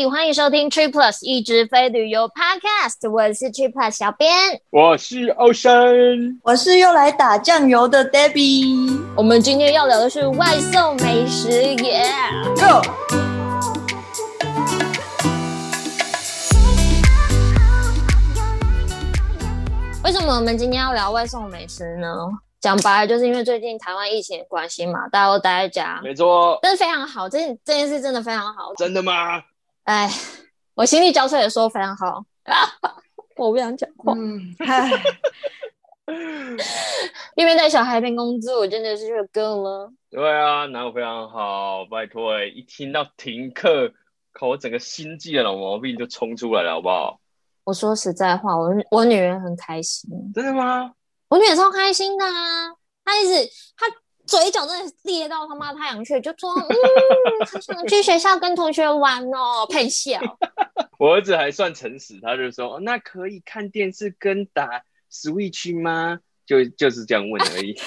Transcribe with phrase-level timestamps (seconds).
[0.00, 4.32] 里，欢迎收听 Trip Plus 一直飞旅游 Podcast，我是 Trip Plus 小编，
[4.70, 8.98] 我是 Ocean，我是又来打酱油的 Debbie。
[9.14, 12.80] 我们今天要聊的是外送美食，Yeah，Go！
[20.02, 22.08] 为什么我们今天要聊外送美食呢？
[22.62, 28.72] 讲白了，就是因为最近台湾疫情的关系嘛，大家都待在家，没错，但是非常好，这件这件事真的非常好。
[28.78, 29.42] 真的吗？
[29.90, 30.08] 哎，
[30.74, 32.24] 我心力交瘁的说非常好，
[33.36, 34.14] 我不想讲话。
[37.34, 39.92] 一边带小孩一边工作，我真的是热够了。
[40.08, 41.84] 对啊，哪有非常好？
[41.86, 43.92] 拜托，一听到停课，
[44.32, 47.18] 靠，我整个心悸的老毛病就冲出来了，好不好？
[47.64, 50.08] 我说实在话，我我女儿很开心。
[50.32, 50.92] 真的吗？
[51.26, 52.70] 我女儿超开心的啊！
[53.04, 53.34] 她一直
[53.76, 53.86] 她
[54.30, 56.66] 嘴角真的裂到他妈太阳穴，就说：“嗯，
[57.52, 60.20] 她想 去学校跟同学玩哦，配笑。
[60.98, 67.76] ”我儿子还算诚实，他就说：“那可以看电视跟打 Switch 吗？”就就是这样问而已。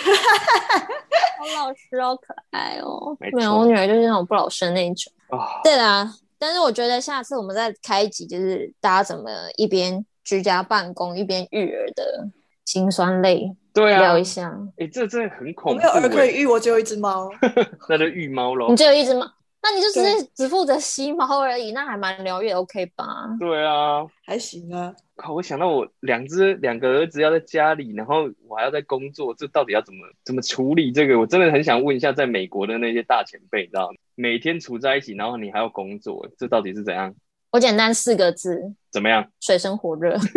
[1.40, 3.16] 好老实，哦可爱哦。
[3.20, 3.30] 没。
[3.32, 5.12] 没有，我女儿就是那种不老实的那一种。
[5.30, 5.40] 哦。
[5.64, 12.28] 对啦，但是我觉得下次我们再开一集，就是大家怎么一边居家办公一边育儿的。
[12.66, 14.50] 心酸泪，对啊，聊一下。
[14.78, 15.72] 哎、欸，这真的很恐怖。
[15.72, 17.30] 我没有儿可以育，我只有一只猫。
[17.90, 18.70] 那就育猫喽。
[18.70, 19.26] 你只有一只猫，
[19.62, 23.06] 那你就只是只负责吸猫而已，那还蛮疗愈，OK 吧？
[23.40, 24.94] 对啊，还行啊。
[25.16, 30.92] 靠，我想到我两只两个儿子要在家里，然后我还要在工作，这到底要怎么怎么处理？
[30.92, 33.96] 这个我真的很想问一下，在美国的那些大前辈，你知道吗？
[34.16, 37.14] 每天处在一起，然后你还要工作，这到底是怎样？
[37.54, 38.60] 我简单四个字，
[38.92, 39.24] 怎么样？
[39.40, 40.18] 水深火热。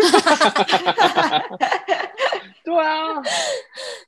[2.62, 3.14] 对啊，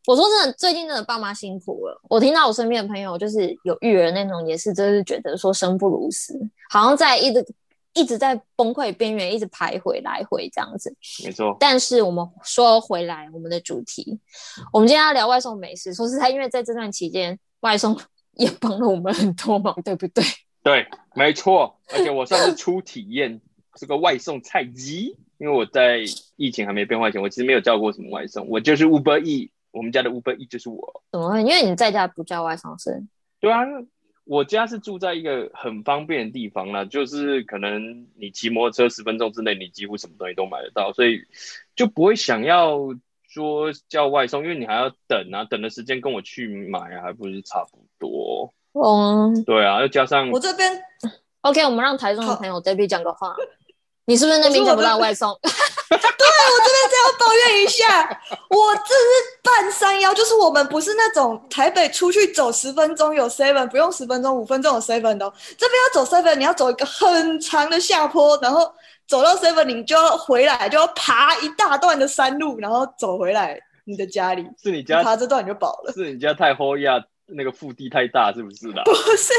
[0.06, 1.98] 我说真的，最近真的爸妈辛苦了。
[2.10, 7.46] 我听到我身边的朋友，就是有育儿那种，也是真是觉得说生不如死，好像在一直
[7.94, 10.94] 一直在崩溃边缘，一直徘徊来回这样子。
[11.24, 11.56] 没错。
[11.58, 14.20] 但是我们说回来，我们的主题，
[14.70, 15.94] 我们今天要聊外送美食。
[15.94, 17.98] 说实在，因为在这段期间，外送
[18.32, 20.22] 也帮了我们很多忙，对不对？
[20.68, 21.78] 对，没错。
[21.92, 23.40] 而且我算是初体验
[23.76, 25.16] 这个外送菜鸡。
[25.38, 26.00] 因为我在
[26.34, 31.00] 疫情还没变化前，我其实没有叫过什么外送，我就是 Uber E，我们家的 Uber E 就是我。
[31.12, 31.40] 怎么会？
[31.42, 33.06] 因为你在家不叫外送是？
[33.38, 33.60] 对啊，
[34.24, 41.22] 我家是住在一个很方便的地方啦，就是可能你骑摩托车十分钟之内，你几乎什么东西都买得到，所以
[41.76, 42.76] 就不会想要
[43.28, 48.52] 说叫外送，因为你还要等啊，等的时间跟我去买啊，还不是差不多。
[48.72, 50.70] 嗯，对啊，又加上我这边
[51.42, 53.34] OK，我们让台中的朋友 Debbie 讲个话。
[54.06, 55.30] 你是不是那边叫不到外送？
[55.40, 55.98] 对，我
[56.64, 58.08] 这边只要抱怨一下，
[58.48, 68.72] 我这是半山腰，就是我们不是那种台北出去走十分钟有 seven，不用十分钟五分钟有 seven 的，这边要走 seven，你要走一个很长的下坡，然后
[69.06, 74.46] 走到 seven，你就要回来，就要爬一大段的山路，然后走回来你的家里。
[74.62, 75.92] 是你家爬这段你就饱了？
[75.92, 76.94] 是你家太荒呀？
[77.28, 78.83] 那个腹地太大是不是啦？
[78.84, 79.33] 不是，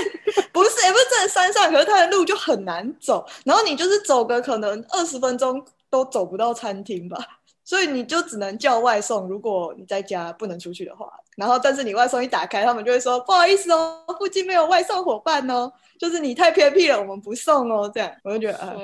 [0.52, 7.18] 不是，也不是在山上，可是它的路就很难走，然后你就是走个可能二十分钟都走不到餐厅吧，
[7.64, 9.28] 所以你就只能叫外送。
[9.28, 17.90] 如果你在家不能出去的话，然后但是你外送一打开，他们就会说不好意思哦，附近没有外送伙伴哦，就是你太偏僻了，我们不送哦。
[17.94, 18.76] 这样我就觉得啊，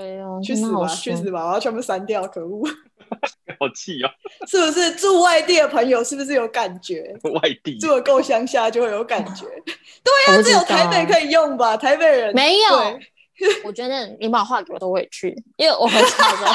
[0.42, 2.68] 去死吧，去死吧，我要全部删掉，可恶。
[3.60, 4.10] 好气哦！
[4.48, 7.16] 是不是住外地的朋友是不是有感觉？
[7.24, 9.46] 外地住的够乡下就会有感觉。
[10.04, 11.78] 对呀、啊，只有台北可以用吧？
[11.78, 13.00] 台北人没有。
[13.66, 16.48] 我觉得你把话给我都会去，因为我很少的。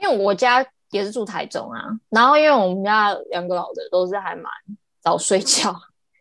[0.00, 4.44] 因为我家也是住台中啊，然后因为我们家两个老的都是还蛮
[5.00, 5.74] 早睡觉。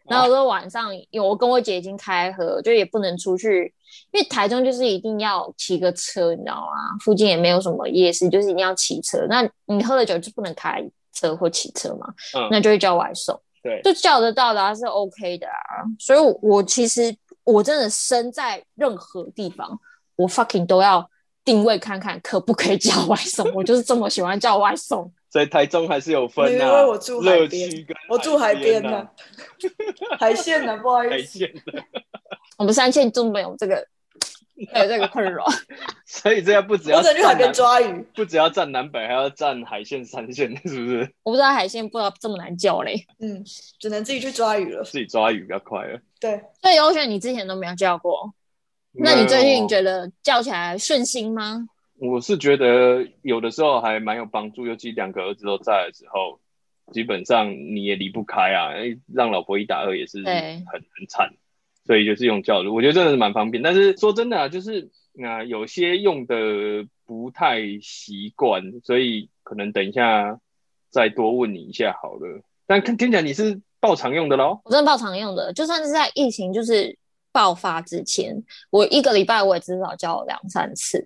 [0.06, 3.74] 然后说晚上，因为我跟我姐已经开喝，就也不能出去，
[4.12, 6.97] 因为台中就是一定要骑个车，你知道吗？
[7.03, 9.25] 附近也没有什么夜市，就是一定要骑车。
[9.30, 10.84] 那你喝了酒就不能开
[11.14, 15.88] 车或骑车嘛，嗯、那就会叫外送，对，就叫得到的还是 OK 的啊。
[16.00, 17.16] 所以我，我其实
[17.46, 19.80] 我真的身在任何地方，
[20.18, 21.09] 我 fucking 都要
[21.46, 25.09] 定位看看可不可以叫外送，我就是这么喜欢叫外送。
[25.34, 29.12] 在台中还是有分的、啊，因为我住海边，我住海边呢、啊，
[30.20, 31.40] 海线呢、啊，不好意思，
[32.56, 33.84] 我们三线中没有这个，
[34.56, 35.44] 有这个困扰，
[36.06, 41.12] 所以这样不只要去海边抓鱼，不只要站南北，还要站海线三线，是不是？
[41.24, 43.44] 我不知道海线不知道这么难叫嘞，嗯，
[43.80, 46.00] 只能自己去抓鱼了，自己抓鱼比较快了。
[46.20, 48.32] 对，所以欧选，你之前都没有叫过，
[48.91, 51.68] 那你最近觉得叫起来顺心吗？
[52.09, 56.40] 我是觉得有的时候还蛮有帮助，尤其两个儿子都在的时候，
[56.91, 58.73] 基本上你也离不开啊。
[59.14, 61.34] 让老婆一打二也是很很惨。
[61.85, 63.61] 所以就是用叫的，我觉得真的是蛮方便。
[63.61, 66.35] 但是说真的啊，就是那、呃、有些用的
[67.05, 70.40] 不太习惯，所以可能等一下
[70.90, 72.41] 再多问你一下好了。
[72.66, 74.61] 但听听起来你是爆常用的喽？
[74.64, 76.97] 我真的爆常用的，就算是在疫情就是
[77.34, 81.06] 爆发之前，我一个礼拜我也至少叫两三次。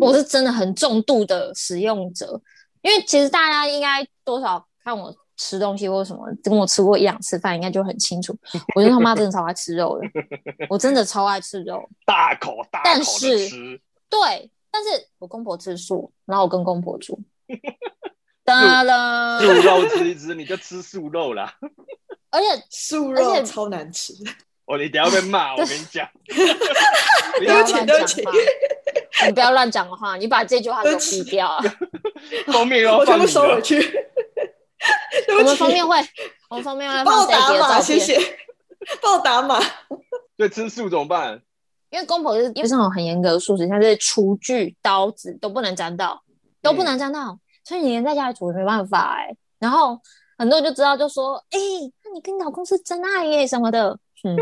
[0.00, 2.40] 嗯，我是真的很重度的使用者，
[2.82, 5.14] 因为其实大家应该多少看我。
[5.42, 8.36] 吃东西或什么，跟我吃过一两次饭，应该就很清楚。
[8.74, 10.06] 我觉得他妈真的超爱吃肉的，
[10.68, 13.80] 我真的超爱吃肉， 大口大口的吃。
[14.10, 17.18] 对，但是我公婆吃素，然后我跟公婆住。
[18.44, 21.54] 哒了，素肉吃一吃，你就吃素肉啦。
[22.28, 24.12] 而且 素肉超难吃。
[24.66, 26.06] 哦，你等下被骂，我跟你讲。
[27.38, 28.32] 不要乱讲话，
[29.26, 31.62] 你不要乱讲话，你把这句话给我毙掉啊！
[32.52, 33.78] 后面要我全部收回去。
[35.38, 35.96] 我们方便会，
[36.48, 38.18] 我们方便会帮我打码，谢谢。
[39.02, 39.60] 帮我打码。
[40.36, 41.40] 对，吃素怎么办？
[41.90, 46.22] 因为公婆是因为上有很严格的素食，像是厨具、刀子都不能沾到，
[46.62, 49.36] 都不能沾到，嗯、所以你连在家里煮也没办法哎、欸。
[49.58, 50.00] 然后
[50.38, 54.36] 很多人就知道，就说：“哎、欸，那你跟你老公是真爱耶什么的。”嗯。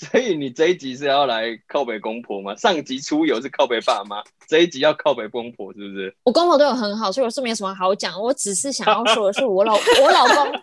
[0.00, 2.56] 所以你这一集是要来靠北公婆吗？
[2.56, 6.16] 上集出游是靠北爸妈，这一集要靠北公婆，是不是？
[6.22, 8.18] 我公婆对我很好，所以我是没什么好讲。
[8.18, 10.60] 我只是想要说的是，我老 我老公，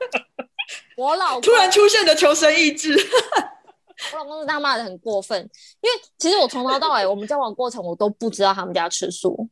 [0.98, 2.98] 我老公突然出现的求生意志。
[4.14, 5.40] 我老公是他骂的很过分，
[5.82, 9.48] 因为其实我从头到尾我们交往过程，我都不知道他们家吃素。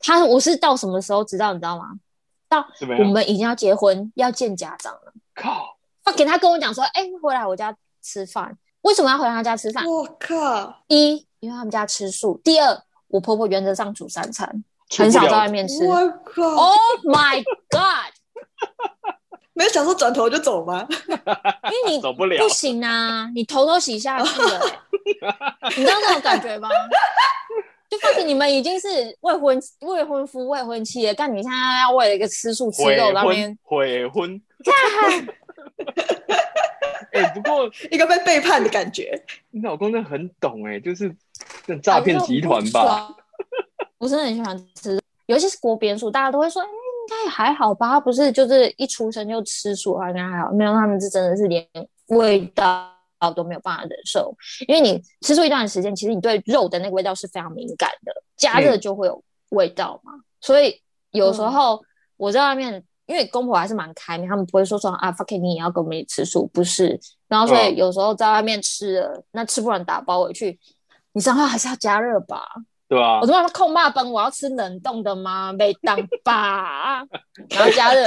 [0.00, 1.54] 他我是到什么时候知道？
[1.54, 1.92] 你知道吗？
[2.46, 2.66] 到
[2.98, 5.12] 我们已经要结婚要见家长了。
[5.34, 5.78] 靠！
[6.04, 8.58] 他给他跟我讲说，哎、欸，回来我家吃饭。
[8.82, 9.84] 为什么要回他家吃饭？
[9.84, 10.82] 我靠！
[10.88, 14.64] 一，因为他们家吃素；第二，我婆婆原则上煮三餐，
[14.96, 15.84] 很少在外面吃。
[15.86, 18.12] 我靠！Oh my god！
[19.52, 20.86] 没有想说转头就走吗？
[20.88, 23.30] 因为你走不了，不行啊！
[23.34, 24.78] 你头都洗下去了、欸，
[25.76, 26.68] 你知道那种感觉吗？
[27.90, 28.88] 就发现你们已经是
[29.20, 34.40] 未婚未婚夫未婚妻了，但你现在要为了一个吃素吃肉那边悔婚。
[37.12, 39.20] 哎、欸，不过一个被背叛的感觉。
[39.50, 41.12] 你老公真的很懂哎、欸，就是
[41.66, 43.08] 这诈骗集团吧。
[43.98, 47.88] 我真的很喜欢吃，尤其是锅边素，大家都会说，哎、欸，应该还好吧？
[47.88, 50.52] 他不是就是一出生就吃素，应该还好。
[50.52, 51.66] 没有，他们是真的是连
[52.06, 52.94] 味道
[53.34, 54.32] 都没有办法忍受，
[54.68, 60.12] 因为你吃素一段时间，其实你对肉的那个味道是非常敏感的，加热就会有味道嘛。
[60.14, 60.80] 嗯、所以
[61.10, 61.82] 有时候
[62.16, 62.84] 我在外面。
[63.10, 66.96] 因为公婆还是蛮开明，他们不会说说啊，fuck it, 你也要跟我们一起吃素，不是。
[67.26, 70.56] 然后所以有时候在外面吃了，哦、那吃不完打包回去，
[71.12, 72.46] 你上号还是要加热吧？
[72.86, 73.18] 对啊。
[73.20, 75.52] 我说控骂崩，我要吃冷冻的吗？
[75.52, 77.00] 没当吧，
[77.50, 78.06] 然后加热，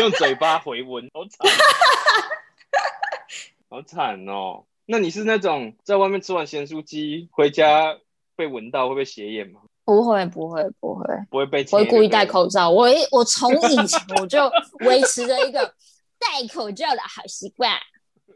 [0.00, 1.48] 用嘴巴回温，好惨，
[3.68, 4.64] 好惨哦。
[4.86, 7.96] 那你是那种在外面吃完咸酥鸡回家
[8.34, 9.60] 被闻到会不会斜眼吗？
[9.90, 12.70] 不会不会不会不会被，我会故意戴口罩。
[12.70, 14.48] 我我从以前我就
[14.86, 15.60] 维持着一个
[16.16, 17.72] 戴口罩的好习惯。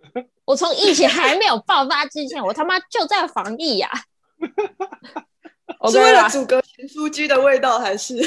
[0.45, 3.89] 我从疫情还没有爆发之前，我他妈就在防疫呀、
[5.79, 5.89] 啊。
[5.89, 8.19] 是为了阻隔咸酥鸡的味道，还是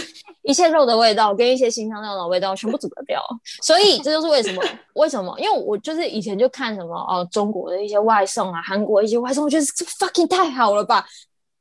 [0.44, 3.22] 一切肉的味道跟一些新香料的味道全部阻隔掉？
[3.62, 4.64] 所以这就是为什么？
[4.94, 5.38] 为什么？
[5.38, 11.06] 因为我就是以前就看什么哦，中国的一些外送啊，韩国一些外送，我觉得这 fucking 太好了吧，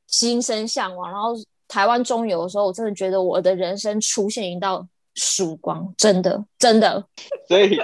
[0.07, 1.35] 心生向往，然后。
[1.67, 7.03] 台湾中游的时候，我真的觉得我的人生出现一道曙光，真的，真的。
[7.47, 7.79] 所以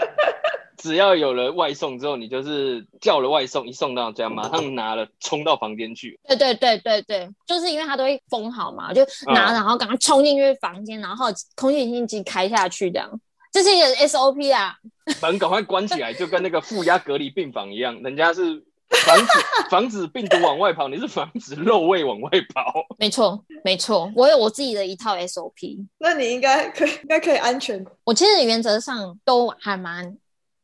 [0.78, 6.20] 只要有了外送之后，你就是叫了外送，一送到家，马上拿了冲到房间去。
[6.28, 13.20] 对对对对对，就是因为它都会封好嘛，就拿，然后赶快冲进去房间，然后空气清新机开下去，这样，
[13.52, 14.76] 这是一个 SOP 啊。
[15.22, 18.64] 门赶快关起来，就跟那个负压隔离病房一样，人家是。
[19.06, 22.86] 防止防止病毒往外跑，你是防止肉味往外跑。
[22.98, 25.86] 没错，没错，我有我自己的一套 SOP。
[25.98, 27.84] 那你应该可以， 应该可以安全。
[28.04, 30.16] 我其实原则上都还蛮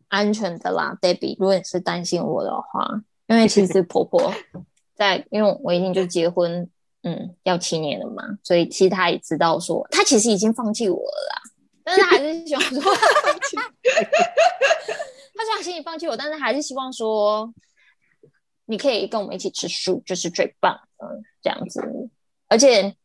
[0.07, 1.35] 安全的啦，Debbie。
[1.39, 2.87] 如果你是担心我的话，
[3.27, 4.33] 因为其实婆婆
[4.95, 6.69] 在，因为我已经就结婚，
[7.03, 11.41] 嗯，要七年了嘛，所以其实她也知道说，她其实已经放弃我了啦，
[11.83, 12.81] 但是她还是希望说，
[15.33, 17.51] 她虽然心里放弃我，但是还是希望说。
[18.69, 21.07] 你可以跟我们一起吃素，就是最棒的
[21.41, 21.81] 这样子。
[22.47, 22.95] 而且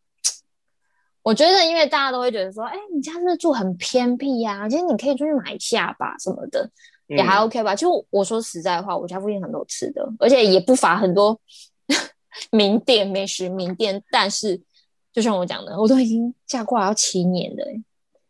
[1.22, 4.68] 我觉得，因为大家都会觉得说，哎、欸，你家是不是住很偏僻呀？
[4.68, 6.70] 其实你可以出去买一下吧，什么的
[7.06, 7.74] 也还 OK 吧。
[7.74, 11.40] 就、嗯、我说实在话，我家附近很多吃的，而且也不乏很多
[12.52, 14.02] 名店、美食名店。
[14.10, 14.60] 但是，
[15.14, 17.64] 就像我讲的，我都已经嫁过来要七年了，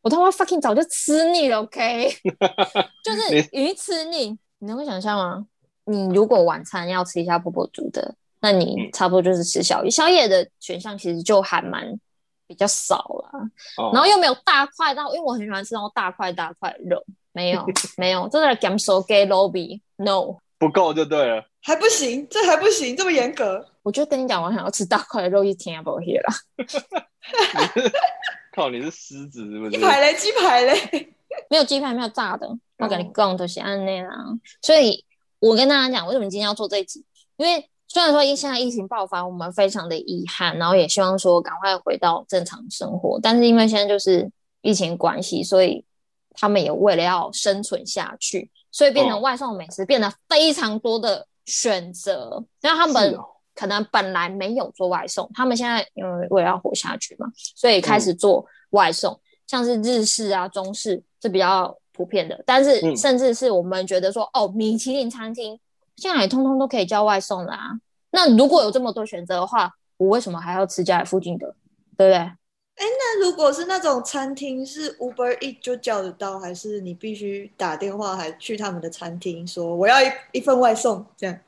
[0.03, 2.13] 我他妈 fucking 早就吃腻了，OK？
[3.03, 5.47] 就是已经吃腻，你能够想象吗？
[5.85, 9.91] 你如果晚餐要吃一下婆婆煮的，那你差不多就是吃宵夜。
[9.91, 11.99] 宵夜的选项其实就还蛮
[12.47, 13.31] 比较少了，
[13.79, 17.65] 哦、然后又没有大块到，因为我很喜欢吃那种大块大块肉，没有
[17.97, 23.67] 没有，这是减少给 lobby，no 不够就对了，还不行，这还不行，这么严格。
[23.83, 26.33] 我就跟你讲，我想要吃大块的肉，一天也不会了。
[28.55, 29.73] 靠，你是狮子是不是？
[29.73, 31.15] 鸡排嘞，鸡排嘞，
[31.51, 32.49] 没有鸡排，没有炸的。
[32.79, 35.05] 我跟你讲都是按那样，所以
[35.45, 37.05] 我跟大家讲，为什么今天要做这一集？
[37.37, 43.21] 因为虽然说现在疫情爆发，我们非常的遗憾，然后也希望说赶快回到正常生活。
[43.23, 44.31] 但是因为现在就是
[44.63, 45.85] 疫情关系，所以
[46.31, 52.43] 他们也为了要生存下去，所以变成外送美食变得非常多的选择。
[52.63, 53.15] 然后他们
[53.55, 62.43] 可能本来没有做外送，他们现在因为为了要活下去嘛，所以开始做外送，嗯、像是日式啊、中式是比较普遍的。
[62.45, 65.59] 但是甚至是我们觉得说，嗯、哦，米其林餐厅
[65.97, 67.71] 现在也通通都可以叫外送啦啊。
[68.11, 71.55] 那如果有这么多选择的话，我为什么还要吃家里附近的？
[71.97, 72.17] 对不对？
[72.17, 72.37] 哎，
[72.77, 81.39] 那如果是那种餐厅，是 Uber Eat 就叫得到，还是你必须打电话，还去他们的餐厅说我要一一份外送这样？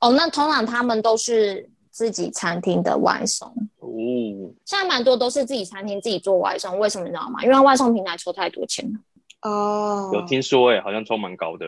[0.00, 3.88] 哦，那通常他们都是自己餐厅的外送哦。
[4.64, 7.40] 现在蛮多都是自己餐厅自己做外送，为什么你知道吗？
[7.44, 8.98] 因为外送平台抽太多钱了。
[9.42, 11.66] 哦，有听说哎、欸，好像抽蛮高的。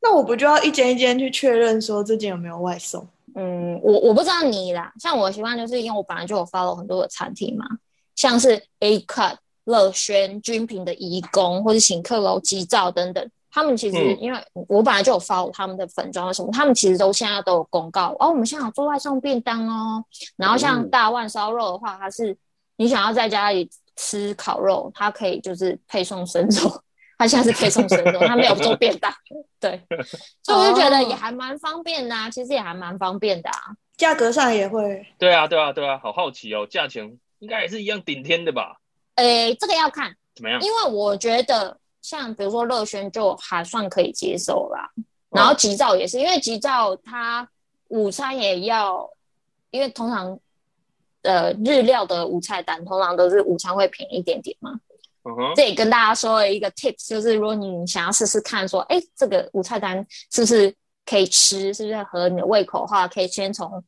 [0.00, 3.06] 那我不就要一间一间去确认说这间有没有外送？
[3.34, 4.92] 嗯，我我不知道你啦。
[5.00, 7.66] 像我的习惯就是因为我本来就有 follow 很多的餐厅嘛，
[8.14, 13.30] 像是 A Cut、乐轩、君品的义工，或者请客楼、吉兆等等。
[13.50, 20.04] 他们其实，因为我本来就有 follow 他们的粉专什么，他们其实都现在都有公告哦，我们现在有做外送便当哦。
[20.36, 22.36] 然后像大万烧肉的话，它是
[22.76, 26.82] 你想要在家里吃烤肉，它可以就是配送生肉，
[27.18, 29.12] 它现在是配送生肉，他没有做便当。
[29.58, 29.80] 对，
[30.42, 35.06] 所以我就觉得也还蛮方便的啊，其实也还蛮方便的啊，价格上也会。
[35.18, 38.80] 对啊，对啊，对啊，好好奇哦，价钱应该也是一样顶天的吧？
[39.16, 41.78] 诶，这个要看怎么样，因为我觉得。
[42.02, 44.88] 像比如说乐轩就还算可以接受啦，
[45.28, 47.48] 然后吉兆也是，因为吉兆它
[47.88, 49.10] 午餐也要，
[49.72, 50.38] 因为通常
[51.22, 54.78] 呃日料的午菜单通常都是午餐会便宜一点点嘛。
[55.54, 63.84] 这也跟大家说了一个 tips，就是如果你想要试试看说，哎，这个午菜单是不是可以吃，是不是合你的胃口的话，可以先从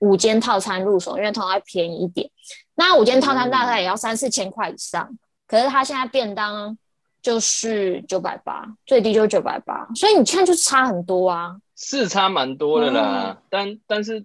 [0.00, 2.30] 五间套餐入手，因为通常会便宜一点。
[2.74, 6.76] 那五间套餐大概也要三四千块以上，嗯、可是它现在便当。
[7.22, 13.36] 就是九百八，最低就是九百八，所以你看就差很多啊，是差蛮多的啦。
[13.38, 14.24] 嗯、但但是，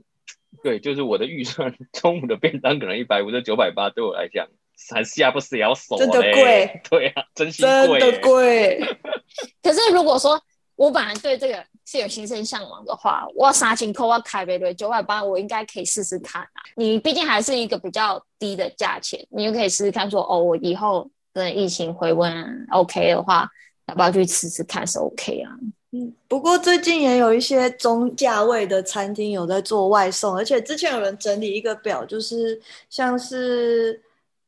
[0.63, 4.47] 对，就是我的预算，中午的便当可能一百五，这九百八对我来讲
[4.93, 8.97] 还下不是要手真的贵， 对啊，真心贵，真的贵。
[9.63, 10.39] 可是如果说
[10.75, 16.61] 我本来对这个是有心生向往的话，我三千块我开杯对九百八，我应该可以试试看啊。
[16.75, 21.09] 你毕竟还是一个比较低的价钱，你就可以试试看说，哦，我以后。
[21.35, 23.45] 等疫情回温 OK 的话，
[23.89, 24.87] 要不要去吃吃看？
[24.87, 25.51] 是 OK 啊。
[25.91, 32.57] 嗯，不过最近也有一些中价位的餐厅有在做外送，而且之前有人整理一个表，就是
[32.89, 34.01] 像是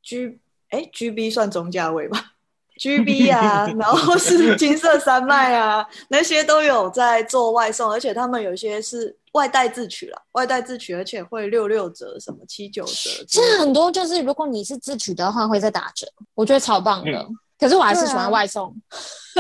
[0.07, 2.31] G 哎 GB 算中价位吧
[2.79, 9.17] ，GB 啊，然后是金色山脉啊，那些都有在做外送，而且他们有些是。
[9.33, 13.23] 外带自取了，外带自取，而且会六六折，什么七九折。
[13.27, 17.11] 其实很多就是，如果你是自取的话，会再打折，我觉得超棒的。
[17.11, 18.75] 嗯、可是我还是喜欢外送，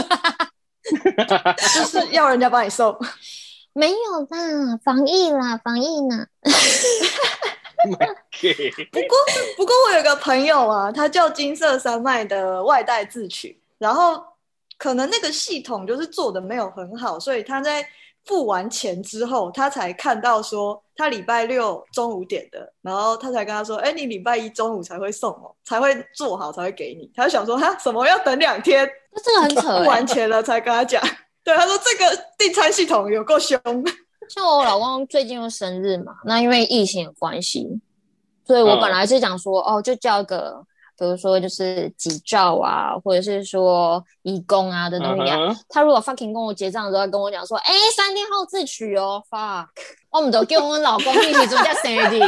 [1.41, 2.95] 啊、就是要人家帮你送。
[3.73, 3.95] 没有
[4.29, 6.27] 啦，防疫啦，防疫呢。
[7.91, 9.17] 不过，
[9.57, 14.23] 不过我有个朋友啊，他叫金色山脉的外带自取，然后
[14.77, 17.87] 可能那个系统就是做的没有很好，所以他在。
[18.25, 28.85] 付完钱之后，他才看到说他礼拜六中午点的，然后他才跟他说：“哎，你礼拜一中午才会送哦，才会做好才会给你。”他就想说：“哈，什么要等两天？
[29.15, 31.01] 那这个很扯。”付完钱了才跟他讲。
[31.41, 33.57] 对，他说这个订餐系统有够凶。
[34.29, 37.67] 像我老公最近又生日嘛，那因为疫情有关系，
[38.45, 40.65] 所以我本来是讲说，哦，哦，就叫个。
[40.99, 45.57] 比如说就是吉兆啊，或者是说义工啊的东西啊，uh.
[45.69, 49.67] 他如果 fucking 跟我结账的时候跟我讲说，哎、欸，三天后自取哦，fuck，
[50.09, 52.19] 我们都叫我们老公一起做加生日，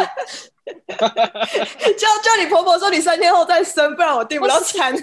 [1.97, 4.95] 叫叫你婆婆说你三天后再生，不然我订不到餐。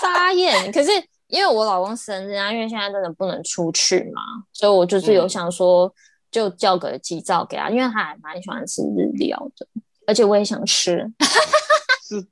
[0.00, 0.90] 傻眼，可是
[1.28, 5.92] 因为我老公生日啊，因为现在真的不能出去嘛，所以我就是有想说，
[6.30, 9.66] 就叫个吉兆给他，因为他还蛮喜欢吃日料的，
[10.06, 11.04] 而且我也想吃。
[12.08, 12.24] 是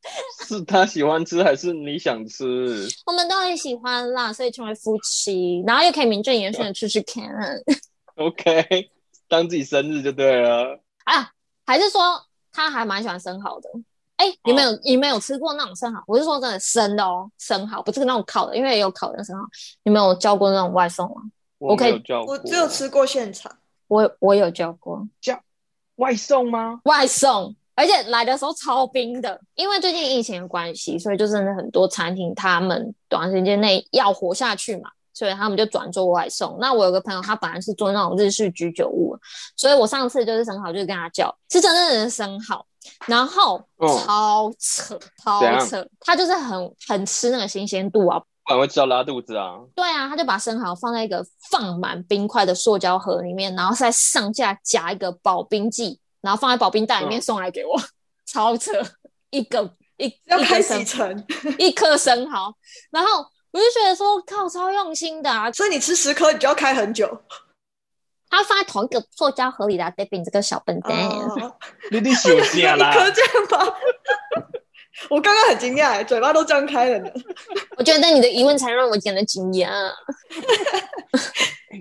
[0.46, 2.86] 是他喜欢吃还是你想吃？
[3.06, 7.24] 我们都很喜欢啦，所以成为夫妻，然后又可以名正言顺的吃吃看。
[8.14, 8.88] OK，
[9.26, 10.80] 当自己生日就对了。
[11.02, 11.32] 啊，
[11.66, 12.00] 还是说
[12.52, 13.68] 他还蛮喜欢生蚝的？
[14.16, 16.02] 哎、欸，你们有、哦、你们有吃过那种生蚝？
[16.06, 19.44] 我是说真的生的哦，生蚝不是那种烤的，因为也有烤的生蚝。
[19.82, 21.22] 你们有叫过那种外送吗？
[21.58, 23.50] 我没有叫过，我只有吃过现场。
[23.88, 25.38] 我我有叫过，叫
[25.96, 26.80] 外送吗？
[26.84, 29.40] 外送，而且来的时候超冰的。
[29.54, 34.90] 因为最近疫情的关系，所以就真的很多餐厅他们短时间内要活下去嘛。
[35.16, 36.58] 所以他们就转做外送。
[36.60, 39.16] 那我有个朋友，他本来是做那种日式居酒屋，
[39.54, 42.66] 所以我上次就是生蚝，就是跟他叫，是真正的生蚝，
[43.06, 43.62] 然后
[44.04, 49.54] 超扯，超扯，他就是很很吃那个新鲜度啊，不然会吃到拉肚子啊。
[49.74, 57.84] 对啊，他就把生蚝放在一个放满冰块的塑胶盒里面，然后再上下夹一个保冰剂，然后放在保冰袋里面送来给我，嗯、
[58.26, 58.72] 超扯，
[59.30, 61.24] 一个一要开几层，
[61.58, 62.54] 一颗生蚝，
[62.90, 63.24] 然后。
[63.54, 65.48] 我就觉得说靠，超用心的啊！
[65.52, 67.06] 所以你吃十颗，你就要开很久。
[68.36, 70.92] 他放在同一个塑胶盒里的，Debbie 这个小笨蛋，
[71.90, 72.74] 你你休息啦！
[72.92, 73.74] 你可这样吗？
[75.10, 77.10] 我刚刚很惊讶，嘴巴都张开了呢。
[77.76, 79.68] 我觉得你的疑问才让我感到惊讶。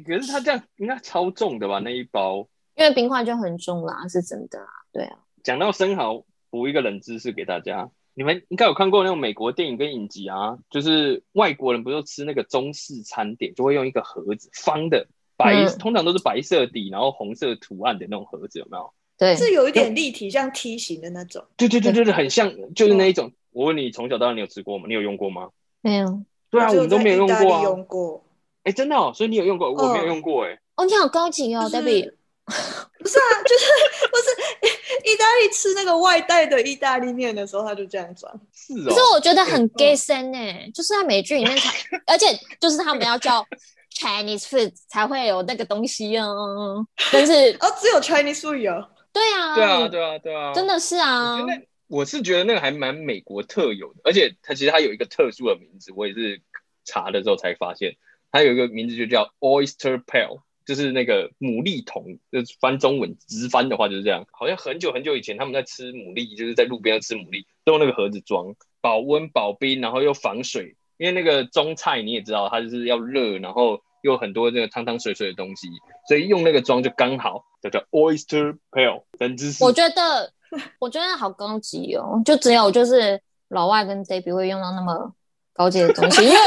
[0.05, 1.79] 可是他这样应该超重的吧？
[1.79, 4.67] 那一包，因为冰块就很重啦，是真的啊。
[4.91, 5.17] 对啊。
[5.43, 7.89] 讲到生蚝，补一个冷知识给大家。
[8.15, 15.07] 你们应该有看过那种美国电影跟影集啊，就是外国人不是吃那个中式餐点，就会用一个盒子，方的
[15.43, 18.93] 白，嗯、通常都是白色底，然后红色图案的那种盒子，有没有？
[19.17, 21.43] 对，是有一点立体，像梯形的那种。
[21.55, 23.31] 对对对对对，很像，就是那一种。
[23.51, 24.85] 我问你，从小到大你有吃过吗？
[24.87, 25.49] 你有用过吗？
[25.81, 26.21] 没有。
[26.49, 27.63] 对啊，我们都没有用过啊。
[27.63, 28.23] 用过。
[28.63, 30.57] 哎，真的哦，所以你有用过，我没有用过哎。
[30.75, 32.11] 哦，你好高级哦，Debbie。
[32.45, 33.65] 不是啊，就是
[34.11, 38.33] 不是意大利吃那个外带的意大利面的时候，他就这样装。
[38.53, 38.85] 是哦。
[38.89, 41.71] 可是我觉得很 gay 森哎，就是在美剧里面才，
[42.07, 42.27] 而且
[42.59, 43.45] 就是他们要叫
[43.93, 46.85] Chinese food 才会有那个东西哦。
[47.11, 48.73] 但是 哦，只有 Chinese food 有。
[49.11, 51.39] 对啊，对啊，对啊，对啊，真的是啊。
[51.41, 51.47] 我，
[51.87, 56.41] 我是觉得那个还蛮美国特有的，而且它其实它有一个特殊的名字，我也是
[56.83, 57.95] 查的时候才发现，
[58.31, 60.41] 它有一个名字就叫 Oyster Pale。
[60.65, 64.25] 就是那个牡蛎桶，就是翻中文直翻的话就是这样。
[64.31, 70.77] 好像很久很久以前他们在吃牡蛎，就是在路边吃牡蛎，都用那个盒子装，保温保冰，然后又防水。
[70.97, 75.67] 因为那个中菜你也知道，它就是要热，然后又很多那个汤汤水水的东西，
[76.07, 79.03] 所以用那个装就刚好，叫叫 Oyster Pale。
[79.19, 79.63] 真知识。
[79.63, 80.31] 我觉得
[80.79, 85.13] 我觉得好高级哦，就只有就是老外跟 Debbie 会用到那么
[85.53, 86.37] 高级的东西，因为。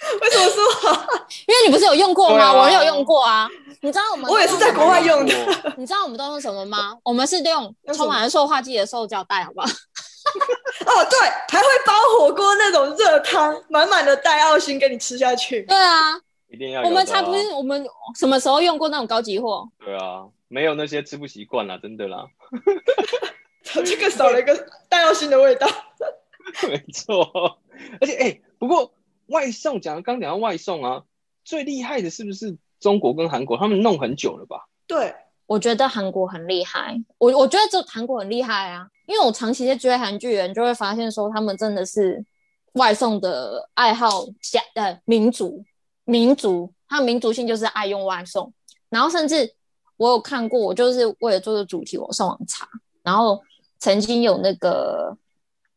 [0.22, 0.90] 为什么说？
[1.46, 2.42] 因为你不是有用过吗？
[2.42, 3.46] 啊、我有用过啊。
[3.82, 5.34] 你知道我们我也是在国外用的。
[5.76, 6.96] 你知道我们都用什么吗？
[7.04, 9.66] 我们是用充满了塑化剂的塑胶袋，好不好？
[10.86, 15.62] 哦，对，还会包火锅那种热汤，满满的带奥星给你吃下去。
[15.62, 16.16] 对啊，
[16.48, 16.82] 一定要。
[16.82, 19.68] 我们才不是，我们什么时候用过那种高级货？
[19.84, 22.26] 对啊，没有那些吃不习惯啦，真的啦。
[23.62, 25.66] 这个少了一个带奥星的味道。
[26.68, 27.58] 没错，
[28.00, 28.92] 而且哎、欸，不过。
[29.30, 31.04] 外送讲，刚讲到外送啊，
[31.44, 33.56] 最厉害的是不是中国跟韩国？
[33.56, 34.66] 他们弄很久了吧？
[34.88, 35.14] 对，
[35.46, 37.00] 我觉得韩国很厉害。
[37.16, 42.24] 我我觉得这韩国很厉害啊，因为我长期在追韩剧，人就会发现说，他们真的是
[42.74, 45.64] 外送的爱好家呃民族
[46.04, 48.52] 民族，他民族性就是爱用外送。
[48.88, 49.52] 然后甚至
[49.96, 52.68] 我有看过，我就是为了做这主题，我上网查，
[53.02, 53.42] 然后
[53.80, 55.16] 曾经有那个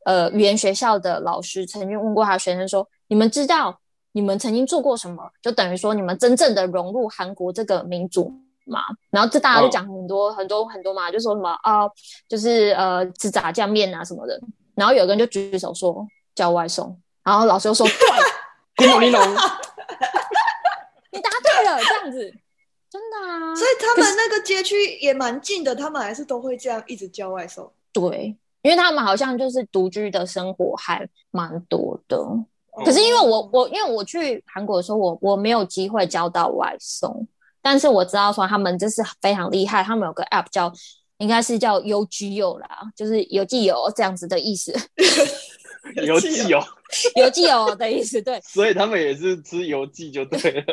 [0.05, 2.87] 呃语言学校的老师曾经问过他学生说。
[3.07, 3.79] 你们知道
[4.13, 5.29] 你们曾经做过什么？
[5.39, 8.33] 就等于说你们真正的融入韩国这个民族
[8.65, 8.81] 嘛？
[9.09, 10.37] 然后这大家就讲很多、oh.
[10.37, 11.87] 很多很多嘛，就说什么啊，
[12.27, 14.39] 就是呃吃炸酱面啊什么的。
[14.75, 17.95] 然后有个人就举手说叫外送，然后老师又说对，
[18.85, 19.21] 叮咚叮咚，
[21.11, 22.33] 你答对了，这样子
[22.89, 23.55] 真的啊。
[23.55, 27.71] 所以他们那个街区也蛮近的，他们还是都会这样一直叫外送。
[27.91, 32.17] 对，因为他们好像就是独居的生活还蛮多的。
[32.83, 37.27] 可是因为我我因为我去韩国的时候，我我没有机会交到外送，
[37.63, 40.71] 但是我知道说他们就是非常厉害，他们有个 app 叫
[41.17, 44.71] 应该是叫有机有啦，就是有机有这样子的意思。
[46.05, 46.63] 有机有，
[47.15, 48.39] 有机有的意思，对。
[48.45, 50.63] 所以他们也是吃邮寄就对了。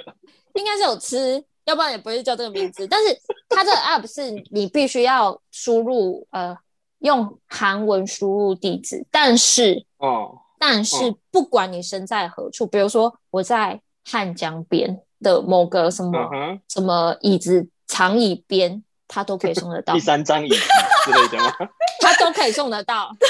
[0.54, 2.86] 应该是有吃，要不然也不会叫这个名字。
[2.86, 3.16] 但是
[3.48, 6.56] 它这个 app 是你必须要输入呃
[7.00, 10.38] 用韩文输入地址，但是哦。
[10.62, 19.92] 但是不管你身在何处，哦、比如说我在汉江边的某个什么、嗯、什么椅子长椅边，他都可以送得到。
[19.94, 20.56] 第三张椅子
[21.04, 21.52] 之类的吗？
[22.00, 23.14] 他都可以送得到，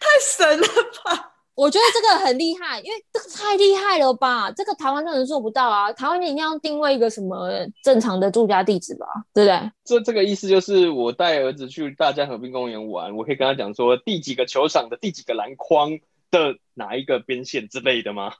[0.00, 0.66] 太神了
[1.04, 1.30] 吧！
[1.56, 4.50] 我觉得这个很厉害，因为这个太厉害了吧？
[4.50, 5.92] 这个台湾真的做不到啊！
[5.92, 7.48] 台湾你一定要定位一个什么
[7.84, 9.70] 正常的住家地址吧，对不对？
[9.84, 15.90] 这这个意思就是，我带儿子去大江河滨公园玩，我可以跟他讲说，第几个球场的第几个篮筐
[16.32, 18.32] 的哪一个边线之类的吗？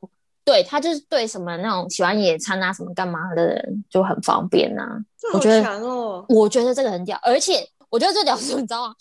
[0.45, 4.99] 对，他就是对什么那种喜欢野餐啊、什么干嘛的人就很方便啊。
[5.19, 6.25] 这好强哦！
[6.29, 8.95] 我觉得，我觉得这个很屌，而且我觉得这屌是你知道吗？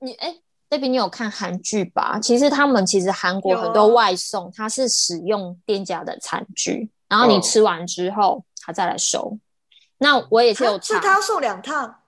[0.00, 0.34] 你哎。
[0.70, 2.18] 这边你有看韩剧吧？
[2.20, 9.38] 其实他们其实韩国很多外送，他是使用店家的餐具，然后你吃完之后他再来收。
[9.96, 12.02] 那我也是有查，是他要送两趟，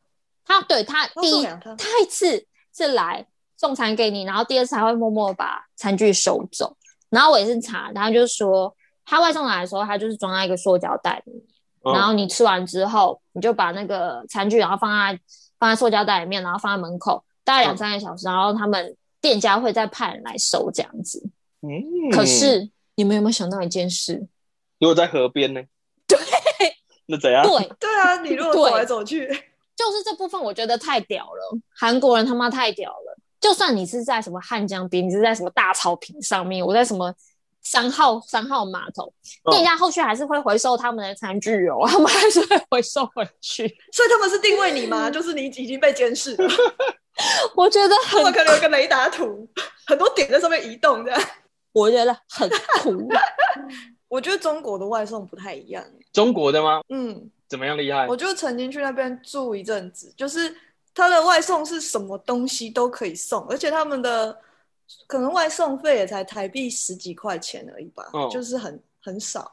[0.44, 6.76] 他对他第一他一次是来送餐给你，然后第二次还会默默把餐具收走。
[7.10, 15.20] 然后我也是查，然后就是说他外送来的时候，他就是装在一个塑胶袋里面，然后你吃完之后，你就把那个餐具然后放在
[15.58, 17.22] 放在塑胶袋里面，然后放在门口。
[17.42, 21.20] 大概两三个小时，然后他们店家会再派人来收这样子。
[21.62, 24.28] 嗯，可是你们有没有想到一件事？
[24.78, 25.60] 如果在河边呢？
[26.06, 26.18] 对，
[27.06, 27.42] 那怎样？
[27.44, 29.26] 对对啊，你如果走来走去，
[29.74, 31.58] 就是这部分我觉得太屌了。
[31.74, 33.09] 韩国人他妈太屌了！
[33.40, 37.14] 就算你是在什么汉江边，你是在什么大草坪上面，我在什么
[37.62, 39.04] 三号三号码头，
[39.44, 43.66] 哦、店家后续还是会回收他们的餐具哦，他们还是会回收回去。
[43.92, 45.10] 所以他们是定位你吗？
[45.10, 46.48] 就是你已经被监视了。
[47.54, 49.48] 我觉得很，我可能有个雷达图，
[49.86, 51.20] 很多点在上面移动，这样
[51.72, 52.48] 我觉得很
[52.82, 53.08] 酷。
[54.08, 55.84] 我觉得中国的外送不太一样。
[56.12, 56.80] 中国的吗？
[56.88, 58.06] 嗯，怎么样厉害？
[58.08, 60.52] 我就曾经去那边住一阵子，就是
[60.94, 64.36] 他的外送是什么东西都可以送，而且他们的
[65.06, 69.52] 可能外送费也才台币十几块钱而已吧，哦、就是很很少。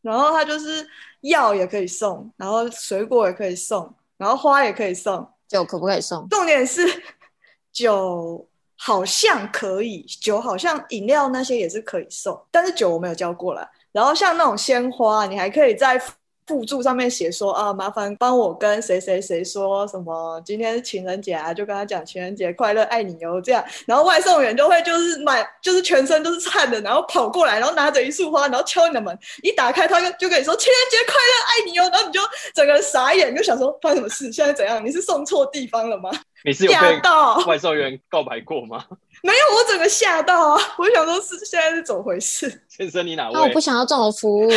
[0.00, 0.86] 然后他就是
[1.22, 5.28] 药也可以送，然后水果也可以送，然后花也可以送。
[5.48, 6.26] 酒可不可以送？
[6.28, 6.82] 重点是
[7.72, 8.46] 酒
[8.76, 13.68] 好像可以，酒好像饮料那些也是可以送，但是酒我没有交过来。
[13.90, 16.00] 然后像那种鲜花，你还可以在
[16.48, 23.62] 附注上面写说啊，麻烦帮我跟谁谁谁说什么，今天是情人节啊，就跟他讲情人节快乐，爱你哦这样。
[23.86, 31.90] 然后外送员就会就是满，就是全身都是汗的，然后跑过来，然后拿着一束花，然后敲你的门，一打开他就就跟你说情人节快乐，爱你哦。
[31.92, 32.20] 然后你就
[32.54, 34.32] 整个人傻眼，就想说发生什么事？
[34.32, 34.82] 现在怎样？
[34.84, 36.10] 你是送错地方了吗？
[36.44, 37.00] 你是有被
[37.46, 38.84] 外送员告白过吗？
[39.22, 40.62] 没有，我整个吓到啊！
[40.78, 42.62] 我想说是现在是怎么回事？
[42.68, 43.32] 先生，你哪位？
[43.34, 44.48] 那我不想要这种服务。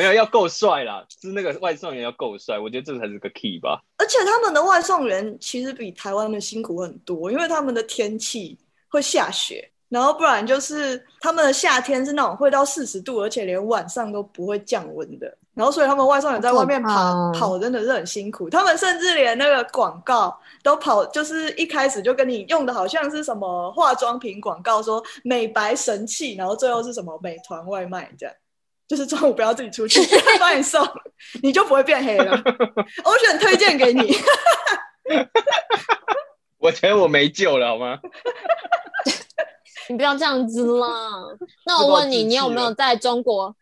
[0.00, 3.78] 没有，要够帅啦，是那个外送员要够帅，我觉得这才是个 key 吧。
[3.98, 8.58] 而且他们的外送员其实比台湾的辛苦很多，因为他们的天气
[8.88, 15.36] 会下雪，然后不然就是他们的夏天是那种会到四十度，而且连晚上都不会降温的。
[15.52, 28.34] 然后所以他们外送员在外面跑跑真的是很辛苦，他们甚至连那个广告都跑，就是一开始就跟你用的好像是什么化妆品广告，说美白神器，然后最后是什么美团外卖这样。
[28.90, 30.84] 就是中午不要自己出去， 他帮你送，
[31.44, 32.32] 你就不会变黑了。
[33.04, 34.12] 我选推荐给你。
[36.58, 38.00] 我觉得我没救了，好吗？
[39.88, 40.88] 你不要这样子啦。
[41.64, 43.54] 那我问你，你有没有在中国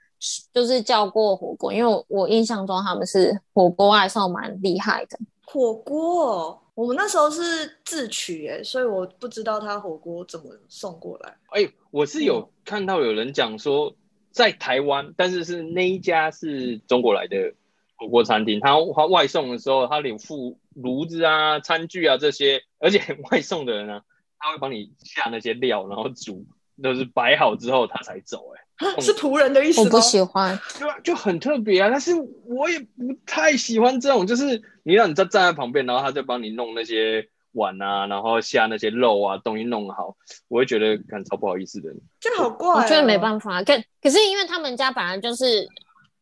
[0.54, 1.70] 就是叫过火锅？
[1.74, 5.18] 因为我印象中他们是火锅外送蛮厉害的。
[5.44, 11.36] 火锅，我们那时候是自取哎，所以我不知道他火锅怎么送过来。
[11.50, 13.94] 哎、欸，我是有看到有人讲说。
[14.30, 17.54] 在台湾，但是是那一家是中国来的
[17.96, 24.02] 火锅餐厅，他他外送的时候，他连附炉子啊、餐具啊这些， 而且外送的人呢、啊，
[24.38, 26.46] 他会帮你下那些料，然后煮，
[26.82, 28.86] 都、就是摆好之后他才走、欸。
[28.86, 29.86] 哎，是仆人的意思吗？
[29.86, 31.88] 我不喜欢，就就很特别啊。
[31.90, 32.12] 但是
[32.44, 37.28] 我也不太喜欢这种，就是你让你在站在旁边，然后他就帮你弄那些。
[37.52, 40.14] 碗啊，然后下那些肉啊，东西弄好，
[40.48, 41.88] 我会觉得感超不好意思的。
[42.20, 43.62] 这好怪、哦，我觉得没办法。
[43.62, 45.66] 可可是因为他们家本来就是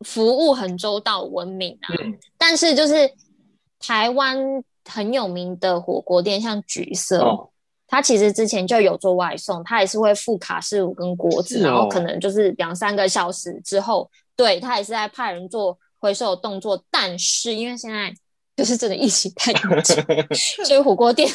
[0.00, 1.94] 服务很周到、文明啊。
[2.02, 3.10] 嗯、但是就是
[3.78, 4.38] 台湾
[4.84, 7.50] 很有名的火锅店，像橘色，哦、
[7.86, 16.82] 他其实之前就有做外送，他也是会附卡式炉跟锅子，哦、然后可能就是两三个小时之后，对他也是在派人做回收的动作。
[16.90, 18.14] 但是因为现在。
[18.56, 19.96] 就是真的疫情太严重，
[20.64, 21.28] 所以火锅店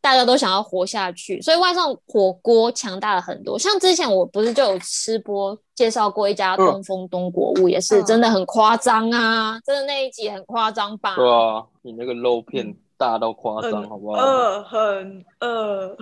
[0.00, 3.58] 大家都想要活下去，所以外送火锅强大了很多。
[3.58, 9.56] 像之前我不是就有吃播介绍过一家东风东国物，嗯、也是真的很夸张啊！
[9.56, 11.16] 嗯、真的那一集很夸张吧？
[11.16, 14.18] 对啊，你那个肉片大到夸张，好不好？
[14.20, 15.96] 饿，很饿。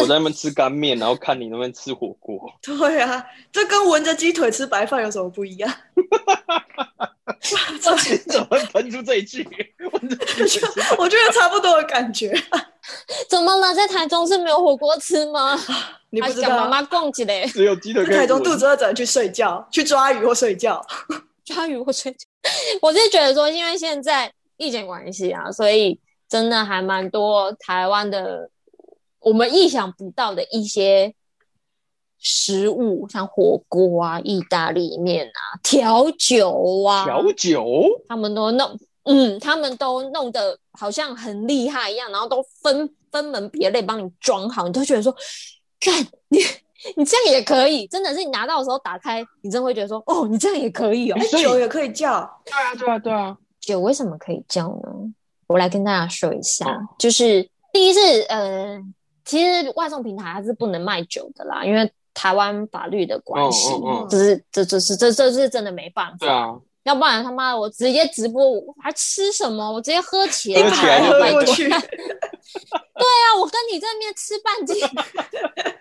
[0.00, 2.38] 我在那边吃干面，然后看你那边吃火锅。
[2.62, 5.72] 对啊，这跟闻着鸡腿吃白饭有什么不一样？
[7.80, 9.46] 这怎么喷出这一句？
[10.98, 12.34] 我觉得差不多的感觉。
[13.28, 13.74] 怎么了？
[13.74, 15.58] 在台中是没有火锅吃吗？
[16.10, 16.48] 你不知道？
[16.50, 18.04] 妈妈供起来，只有鸡腿。
[18.06, 20.84] 台中肚子饿，只能去睡觉，去抓鱼或睡觉，
[21.44, 22.26] 抓鱼或睡觉。
[22.80, 28.48] 我是觉得说，因为现在疫情关系啊，所以真的还蛮多台湾的
[29.20, 31.14] 我们意想不到的一些
[32.18, 37.64] 食物，像火锅啊、意大利面啊、调酒啊、调酒，
[38.08, 38.78] 他们都弄。
[39.08, 45.14] 嗯，他们都弄得好像很厉害一样，然后都分分门别类帮你装好，你都觉得说，
[45.78, 46.40] 干你
[46.96, 54.90] 你这样也可以，真的是你拿到的时候打开，你真的会觉得说，哦，你这样也可以哦，酒也可以叫，对啊对啊对啊，酒为什么可以叫呢？
[55.46, 58.76] 我来跟大家说一下，哦、就是第一是呃，
[59.26, 66.16] 其实外送平台它是不能卖酒的啦，因为台湾法律的关系，哦哦哦、这是这这是这这是真的没办法。
[66.20, 66.56] 对啊。
[66.84, 69.72] 要不然他妈的，我直接直播，我还吃什么？
[69.72, 71.64] 我直接喝起来，喝起来喝过去。
[71.68, 74.80] 对啊，我跟你在那边吃半斤。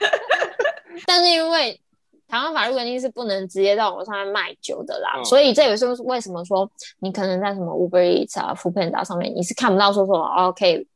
[1.06, 1.80] 但是因为
[2.28, 6.68] 台湾法律规定是不能直接在网上面卖酒的啦，嗯、所以这也是为什么说
[7.02, 10.88] 你可能在什么 Uber Eats 啊、Foodpanda 上面你是看不到说说哦可以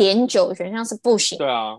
[0.00, 1.44] 点酒选项是不行的。
[1.44, 1.76] 对啊，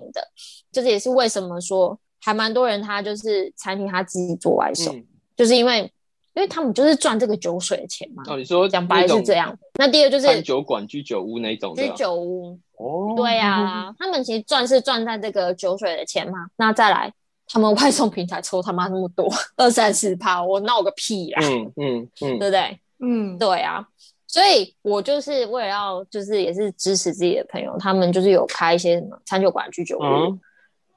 [0.71, 5.05] 这也是为什么说还蛮多人他就是餐厅他自己做外送，嗯、
[5.35, 5.91] 就是因为。
[6.33, 8.23] 因为他们就是赚这个酒水的钱嘛。
[8.25, 9.53] 哦，你说讲白是这样。
[9.77, 11.75] 那第二就是餐酒馆、居酒屋那种。
[11.75, 12.57] 居酒屋。
[12.77, 13.13] 哦。
[13.17, 16.47] 对、啊，他们其实赚是赚在这个酒水的钱嘛。
[16.55, 17.11] 那再来，
[17.45, 21.43] 他们外送平台抽他妈那么多， 二三十趴，我闹个屁啊！
[21.43, 22.79] 嗯嗯嗯，对不对？
[23.01, 23.85] 嗯，对啊。
[24.31, 30.03] 所以我就是为了要，就是也是支持自己的朋友，他们就是有开一些什么餐酒馆、居酒屋。
[30.03, 30.39] 嗯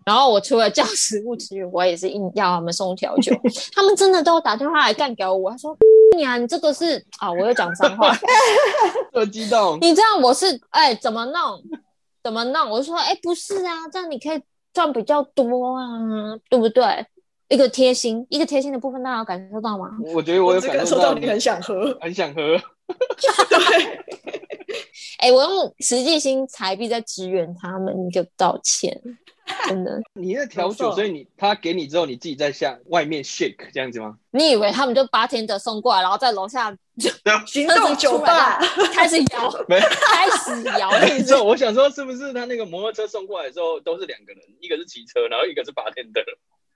[0.07, 3.33] 然后我除了叫食物之余，我也是硬要他们送调酒。
[3.73, 5.75] 他们真的都打电话来干掉我，他说
[6.15, 8.15] ：“你啊，你这个是啊，我又讲脏话，
[9.11, 9.77] 多激动。
[9.81, 11.59] 你这样我是哎，怎么弄？
[12.23, 12.69] 怎么弄？
[12.69, 14.43] 我就说哎，不是啊，这样你可以
[14.75, 15.89] 赚比较多啊，
[16.51, 16.85] 对不对？
[17.49, 19.91] 一个贴心，一个贴心的部分，大家有感受到吗？
[20.15, 22.43] 我觉得我有感受到你很想喝，很想喝。
[23.49, 24.01] 对，
[25.19, 29.01] 哎，我用实际新财币在支援他们，你就道歉。
[29.69, 34.17] ”真的，你在调酒，所以你他给你之后，你自己在向外面 shake 这样子吗？
[34.31, 37.11] 你以为他们就八天的送过来，然后在楼下就
[37.47, 38.59] 行动酒吧
[38.95, 40.91] 开始摇，没开始摇。
[40.99, 46.23] 没错，我想说是不是他那个摩托车送过来之后都是两个人，一个是骑车，然后一个是八天的。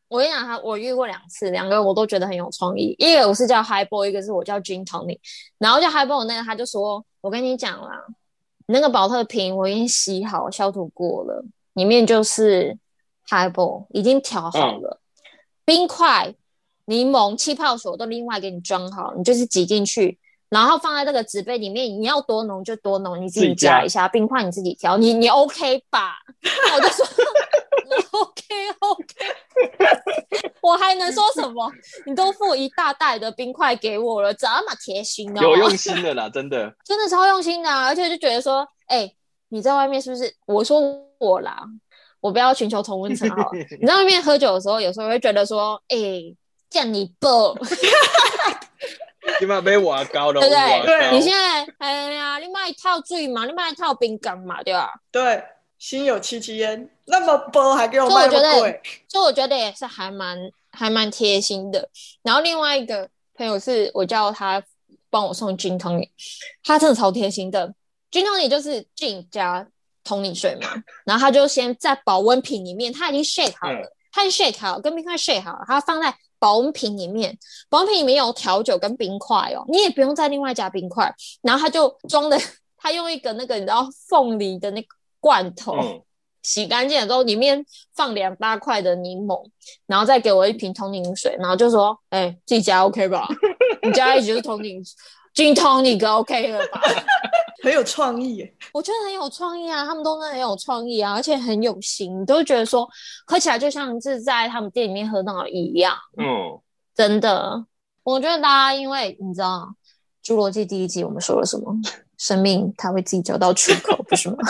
[0.09, 2.95] 我跟你讲，他我遇过两次，两个我都觉得很有创意。
[2.99, 5.21] 一个我是叫 High Boy，一个是我叫 Gin Tonic。
[5.59, 8.05] 然后叫 High Boy 那个他就说：“我跟你讲啦，
[8.67, 11.45] 那个保特瓶我已经洗好消毒过了。”
[11.75, 12.77] 里面就是
[13.29, 16.35] Highball 已经调好了，嗯、冰块、
[16.87, 20.19] 柠檬、气泡水都另外给你装好，你就是挤进去，
[20.49, 26.15] 然后放在这个纸杯里面，你要多浓就多浓，你自己加一下，冰块你自己调，你你 OK 吧？
[26.75, 27.07] 我就说
[28.13, 28.45] OK
[28.81, 29.15] OK，
[30.63, 31.71] 我还能说什么？
[32.07, 39.15] 你都付一大袋的冰块给我了，这么贴心哦，有用心的啦，真的， 真的超用心的，啊，而且就觉得说，哎、欸。
[39.51, 40.31] 你在外面是不是？
[40.45, 40.79] 我说
[41.17, 41.65] 我啦，
[42.21, 43.51] 我不要寻求同温层好。
[43.81, 46.37] 你在外面喝酒的时候，有时候会觉得说，哎、欸，
[46.69, 47.57] 叫你不，
[49.41, 50.83] 你妈被挖高了，对不对？
[50.85, 54.93] 对，你现在，哎呀，你买一套醉嘛，你买一套冰缸嘛，对吧？
[55.11, 55.43] 对，
[55.79, 60.39] 心有戚戚焉，那么薄还给我卖那么贵，所以我觉得也是还蛮
[60.71, 61.89] 还蛮贴心的。
[62.23, 64.63] 然后另外一个朋友是我叫他
[65.09, 66.11] 帮我送金汤饮，
[66.65, 67.75] 他真的超贴心的。
[68.11, 69.69] Gin Tonic 就是 Gin 加
[70.03, 70.69] Tonic 水嘛，
[71.05, 77.39] 然后他就先在保温瓶里面，他已经 shake 好了，他已经 shake 好，跟冰块 shake 好了，他放在保温瓶里面，
[77.69, 82.41] 保温瓶里面有调酒跟冰块哦，你也不用再另外加冰块，然后他就装的，
[82.79, 84.89] 他用一个那个你知道凤梨的那个
[85.21, 86.03] 罐头，嗯、
[86.43, 89.45] 洗干净了之后里面放两大块的柠檬，
[89.87, 93.27] 然后再给我一瓶 Tonic 水，然后就说，哎、欸，自己加 OK 吧，
[93.83, 94.89] 你加一局就是 Tonic
[95.35, 96.81] Gin Tonic OK 了吧？
[97.63, 102.89] 很有创意耶，我觉得很有创意啊，他们都很有创意啊，而且很有心，都觉得说
[103.27, 105.97] 喝起来就像是在他们店里面喝到一样。
[106.17, 106.25] 嗯，
[106.95, 107.67] 真的，
[108.05, 109.69] 我觉得大家因为你知道
[110.27, 111.75] 《侏罗纪》第一集我们说了什么？
[112.17, 114.37] 生命它会自己找到出口，不是吗？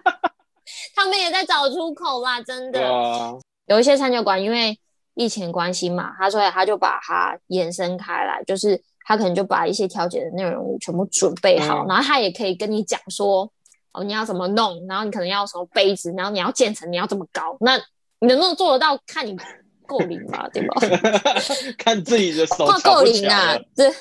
[0.96, 2.80] 他们也在找出口啦，真的。
[2.92, 3.32] 啊、
[3.66, 4.78] 有一些餐酒馆因为
[5.14, 8.82] 疫情关系嘛，他所以他就把它延伸开来，就是。
[9.04, 13.50] 他可能就把一些调解的内容全部准备好，嗯、然后他也可以跟你讲说，
[13.90, 17.76] 哦，你要怎么弄，然后你可能要什么杯子，然后你要建成，你要这么高，那
[18.20, 18.96] 你能不能做得到？
[19.04, 19.36] 看你
[19.88, 20.76] 够灵吧， 对吧？
[21.76, 23.92] 看自己的手够够灵啊，对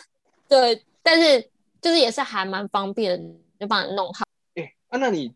[0.47, 1.49] 对，但是
[1.81, 3.29] 就是也是还蛮方便的，
[3.61, 4.25] 就帮你弄好。
[4.55, 5.31] 哎、欸，啊，那你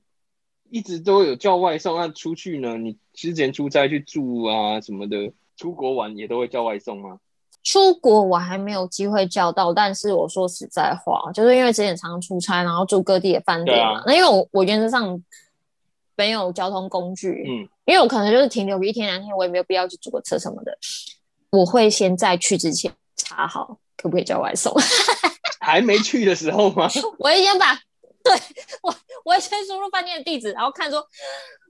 [0.72, 2.76] 一直都有叫外送，那出去呢？
[2.76, 7.20] 你之前出差去住啊什么的，出国玩也都会叫外送吗？
[7.64, 14.00] 出国我还没有机会叫到，但是我说实在话，就是因为之前常常出差，然后住各地的饭店嘛。
[14.00, 15.24] 啊、那因为我我原则上
[16.16, 20.76] 没有交通工具，嗯，因为我可能就是停留一天两天，我也没有必要去租个车什么的。
[21.52, 24.74] 我会先在去之前查好可不可以叫外送。
[25.62, 26.88] 还没去的时候吗？
[27.18, 27.80] 我会先把
[28.26, 28.34] 对
[28.82, 31.08] 我我会先输入饭店的地址，然后看说。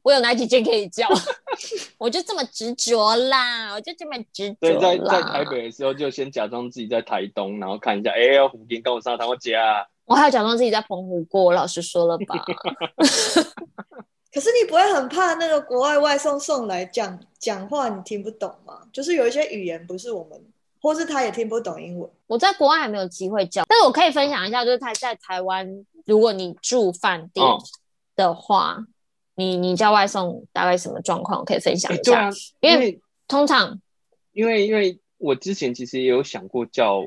[0.05, 1.07] 我有哪几间可以叫？
[1.97, 4.79] 我就这么执着啦，我就这么执着。
[4.79, 9.83] 在在台北的时候，就先假装自己在台东，然后看一下，哎、欸，要虎丁跟我上他家。
[10.05, 12.45] 我还要假装自己在澎湖过，老实说了吧。
[14.31, 18.83] 可是你不会很怕那个国外外送送来讲讲话你听不懂吗？
[18.93, 20.39] 就是有一些语言不是我们，
[20.85, 22.07] 或是他也听不懂英文。
[22.27, 27.43] 我在国外还没有机会教，但是我可以分享一下，就是他在台湾，如果你住饭店
[28.15, 28.75] 的话。
[28.75, 28.85] 哦
[29.37, 31.43] 你你叫外送大概什么状况？
[31.43, 32.01] 可以分享一下。
[32.03, 32.29] 对啊，
[32.61, 33.81] 因为通常，
[34.31, 37.03] 因为因为我之前其实也有想过叫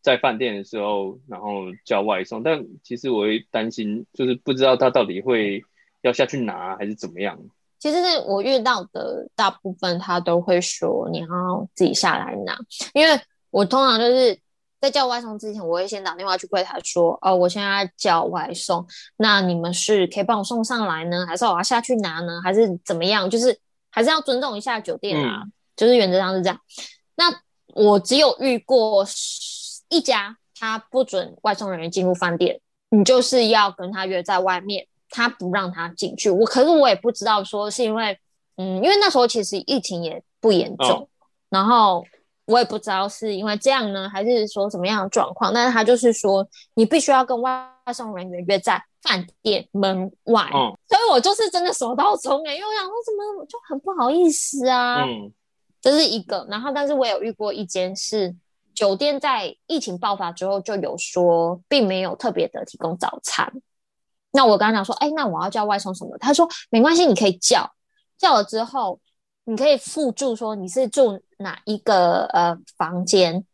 [0.00, 5.64] 在饭店的时候，然后叫外送，但其实我会担心，就是不知道他到底会
[6.02, 7.36] 要下去拿还是怎么样。
[7.82, 12.56] 其实是我遇到的大部分，他都会说你要自己下来拿，
[12.94, 14.38] 因为我通常就是。
[14.82, 18.84] 在叫外送之前，我会先打电话去柜台说：“哦，我现在叫外送，
[19.16, 23.30] 那你们是可以帮我送上来呢，还是我要下去拿呢，还是怎么样？
[23.30, 23.56] 就是
[23.92, 26.58] 还是要尊重一下酒店啊，嗯、就是原则上是这样。
[27.14, 27.32] 那
[27.76, 29.06] 我只有遇过
[29.88, 36.28] 一家，他不准外送人员进入饭店，你就是要跟他约在外面，他不让他进去。
[36.28, 38.18] 我可是我也不知道说是因为，
[38.56, 41.08] 嗯，因为那时候其实疫情也不严重，哦、
[41.48, 42.04] 然后。”
[42.46, 45.54] 我也不知道是因为这样呢，还是说什么样的状况。
[45.54, 50.42] 但是他就是说，你必须要跟外送人员约在饭店门外。
[50.52, 55.04] 嗯，所以我就是真的手到冲哎，因为我想说怎么就很不好意思啊。
[55.04, 55.32] 嗯，
[55.80, 56.44] 这是一个。
[56.50, 58.34] 然后，但是我有遇过一件事，
[58.74, 63.50] 酒店在疫情爆发之后就有说，并没有特别的提供早餐。
[64.32, 66.18] 那我刚刚讲说，哎，那我要叫外送什么？
[66.18, 67.72] 他说没关系，你可以叫，
[68.18, 68.98] 叫了之后。
[69.44, 73.44] 你可以附注说你是住哪一个呃房间，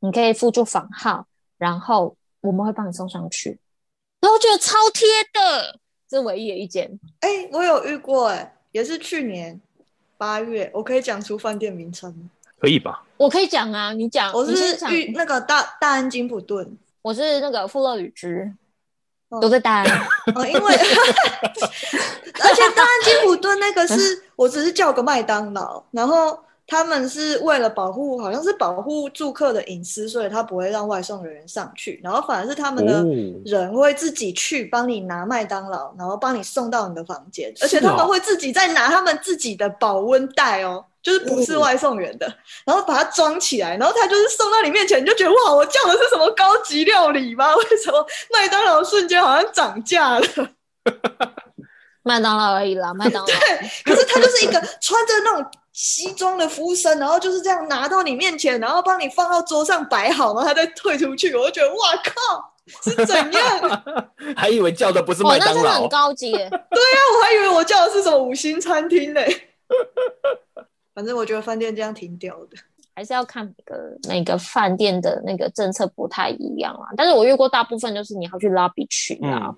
[0.00, 1.24] 你可以附注房号，
[1.56, 3.60] 然后我们会帮你送上去。
[4.18, 6.98] 然后我觉得超贴的，这唯一的一间。
[7.20, 9.60] 哎、欸，我有遇过、欸，哎，也是去年
[10.18, 12.28] 八月，我可以讲出饭店名称吗？
[12.58, 13.04] 可以吧？
[13.16, 14.32] 我可以讲啊，你讲。
[14.32, 18.52] 我是遇那个大大安金普顿，我是那个富乐旅居。
[19.28, 19.86] 都在大安。
[20.34, 20.74] 哦，因为
[22.42, 33.04] 而且大安金普顿那个是我只是叫个麦当劳，然后他们是为了保护，好像是保护住客的隐私，所以他不会让外送人员上去，然后反而是他们的
[33.44, 40.84] 人会自己去帮你拿麦当劳，然后帮你送到你的房间，而且他们会自己再拿他们自己的保温袋哦。
[41.02, 42.26] 就是不是外送员的，
[42.64, 47.54] 然后把它装起来，然后他就是送到你面前，你就觉得哇，我叫的是什么高级料理吗？
[47.54, 50.26] 为什么麦当劳瞬间好像涨价了？
[52.02, 53.26] 麦当劳而已啦，麦当劳。
[53.26, 53.36] 对，
[53.84, 55.46] 可是他就是一个穿着那种
[55.76, 61.34] 西装的服务生，然后就是这样拿到你面前，然后帮你放到桌上摆好，然后他再退出去。
[61.36, 63.84] 我就觉得哇靠，是怎样？
[64.34, 66.32] 还以为叫的不是麦当劳，那真的很高级。
[66.32, 69.20] 对呀、啊，我还以为我叫的是什么五星餐厅呢。
[70.94, 72.56] 反正我觉得饭店这样挺屌的，
[72.94, 76.88] 还是要看每个每个饭店的那个政策不太一样啊。
[76.96, 79.56] 但是我遇过大部分就是你要去 lobby 取啊，嗯、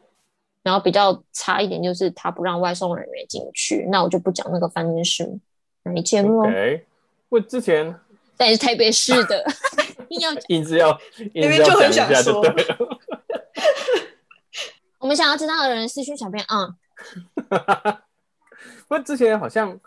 [0.65, 5.25] 然后比较差一点就是他不让外送人员进去，那我就不讲那个饭店是
[5.85, 6.31] 哪一间了。
[6.31, 6.83] Okay.
[7.29, 7.95] 我之前
[8.37, 9.45] 但是台北市的，
[10.11, 10.99] 硬要硬是要
[11.35, 12.43] 那边就很想说，
[14.99, 16.75] 我们想要知道的人私讯小编啊。
[18.89, 19.79] 不过之前好像。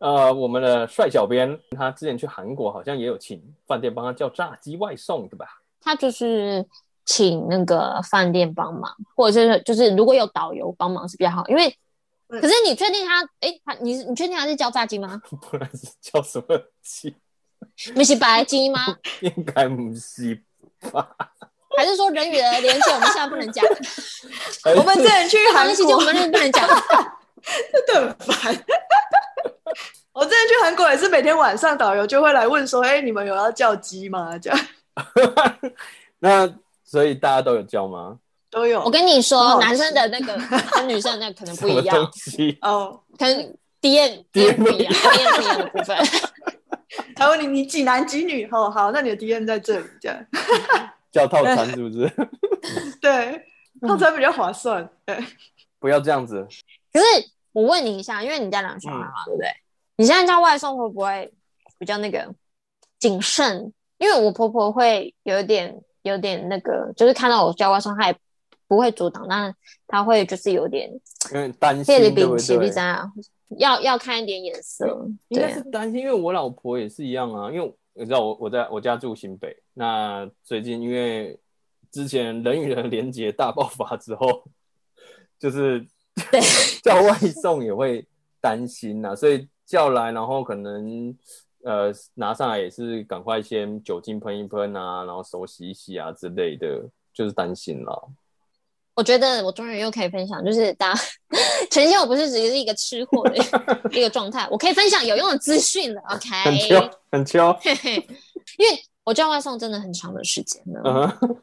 [0.00, 5.60] 呃，我们的帅小编他之前去韩国，好像也有请饭店帮他叫炸鸡外送，对吧？
[5.80, 6.64] 他就是
[7.04, 11.76] 请那个饭店帮忙，或者是就是如果有导游帮忙是比较好，因为
[12.28, 13.22] 可是你确定他？
[13.40, 15.20] 哎、欸，他你你确定他是叫炸鸡吗？
[15.50, 17.16] 不然是叫什么鸡？
[17.94, 18.96] 不是白鸡吗？
[19.20, 20.42] 应该不是
[20.92, 21.08] 吧？
[21.76, 23.64] 还是说人与人的连接我们现在不能讲？
[24.76, 26.66] 我们之前去韩国，我们不能讲，
[27.72, 28.64] 真的很烦。
[30.12, 34.58] 我之前去韩国也是每天晚上导游就会来问说：“哎、欸，你们有要叫鸡吗？”这样。
[36.18, 38.18] 那所以大家都有叫吗？
[38.50, 38.82] 都有。
[38.82, 40.38] 我跟你说，男生的那个
[40.74, 42.10] 跟女生的那个可能不一样。
[42.62, 45.96] 哦，可能 D N D N 不一样，D N 不一样的部分。
[47.14, 48.50] 他问你你几男几女？
[48.50, 50.18] 好好，那你的 D N 在这里，这样。
[51.12, 52.10] 叫套餐是不是？
[53.00, 53.42] 对，
[53.86, 54.88] 套餐比较划算。
[55.06, 55.18] 对，
[55.78, 56.46] 不要这样子。
[56.92, 57.06] 可是。
[57.52, 59.48] 我问你一下，因为你家两个小孩嘛，对不对？
[59.96, 61.32] 你现在叫外送会不会
[61.76, 62.32] 比较那个
[63.00, 63.72] 谨慎？
[63.96, 68.16] 因为我婆婆会有点有点那个，就是看到我叫外送，她也
[68.68, 69.52] 不会阻挡，但
[69.86, 70.88] 他会就是有点
[71.32, 72.70] 有点担心，对不对？
[73.56, 77.50] 要要看一点眼色，应该是担心，因为我老婆也是一样啊。
[77.50, 81.38] 因为你知道我我在我家住新北，那最近因为
[81.90, 84.44] 之前人与人连结大爆发之后，
[85.38, 85.82] 就是
[86.84, 88.06] 叫外送也会
[88.38, 91.16] 担心呐，所以叫来然后可能
[91.64, 98.10] 呃拿上来也是赶快先酒精喷一喷啊，然后手洗一洗啊之类的，就是担心了。
[98.98, 101.00] 我觉得我终于又可以分享，就是大家
[101.70, 103.36] 呈现我不是只是一个吃货的
[103.96, 106.02] 一个状态，我可以分享有用的资讯了。
[106.10, 107.60] OK，很巧，很巧，
[108.58, 110.80] 因为我叫外送真的很长的时间了。
[110.82, 111.36] Uh -huh.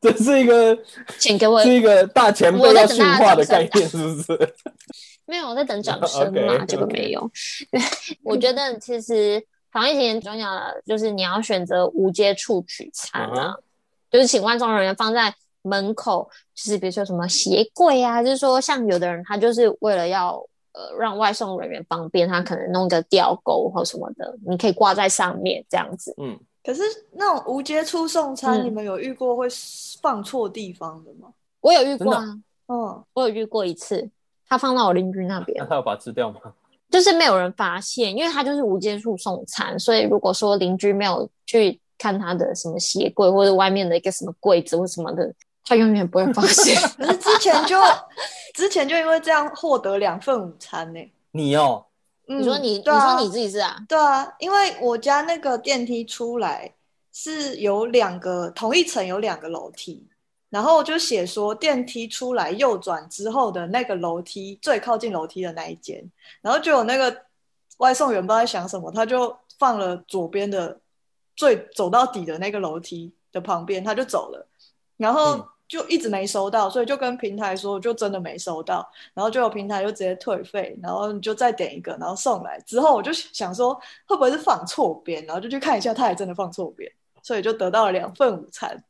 [0.00, 0.76] 这是一个，
[1.20, 4.54] 请给我是一个大前辈要训话的概念，是不是？
[5.24, 7.30] 没有，我在等掌声 嘛，这个没有。
[8.24, 13.60] 我觉得其实防疫期间重要的就是你要选择无接触取餐啊，uh -huh.
[14.10, 15.32] 就是请外送人员放在。
[15.62, 20.34] 门口就是比如说什么鞋柜啊，就是说像有的人他就是为了要
[20.72, 26.14] 呃让外送人员方便，他可能弄个吊钩或什么的，你可以挂在上面这样子。
[26.18, 26.82] 嗯，可是
[27.12, 29.46] 那种无接触送餐，嗯，你们有遇过会
[30.00, 31.28] 放错地方的吗？
[31.60, 32.24] 我有遇过啊，
[32.68, 34.10] 嗯，我有遇过一次，
[34.48, 36.40] 他放到我邻居那边，那他有把它吃掉吗？
[36.90, 45.32] 就是没有人发现，因为他就是无接触送餐，所以如果说邻居没有去看他的什么鞋柜或者外面的一个什么柜子或什么的。
[45.64, 46.80] 他永远不会发现。
[46.98, 47.78] 可是之前就
[48.54, 51.12] 之前就因为这样获得两份午餐呢、欸。
[51.32, 51.86] 你哦，
[52.26, 53.76] 你说你、嗯啊，你说你自己是啊？
[53.88, 56.74] 对啊，因为我家那个电梯出来
[57.12, 60.06] 是有两个同一层有两个楼梯，
[60.50, 66.02] 然后就写说电梯出来右转之后的那个楼梯最靠近楼梯的那一间，
[66.42, 67.22] 然后就有那个
[67.78, 70.78] 外送员不知道在想什么，他就放了左边的
[71.34, 74.46] 最走到底的那个楼梯的旁边，他就走了，
[74.96, 75.36] 然后。
[75.36, 83.72] 嗯就一直没收到，所以就跟平台说，就真的没收到，然后就有平台就直接退费，然后你就再点一个，然后送来之后，我就想说
[84.06, 88.84] 会不会是放错边，然后就去看一下，他还真的放错边，所以就得到了两份午餐。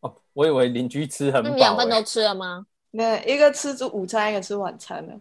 [0.00, 2.66] 哦，我以为邻居吃很饱，两份都吃了吗？
[2.90, 5.14] 那一个吃午餐，一个吃晚餐呢，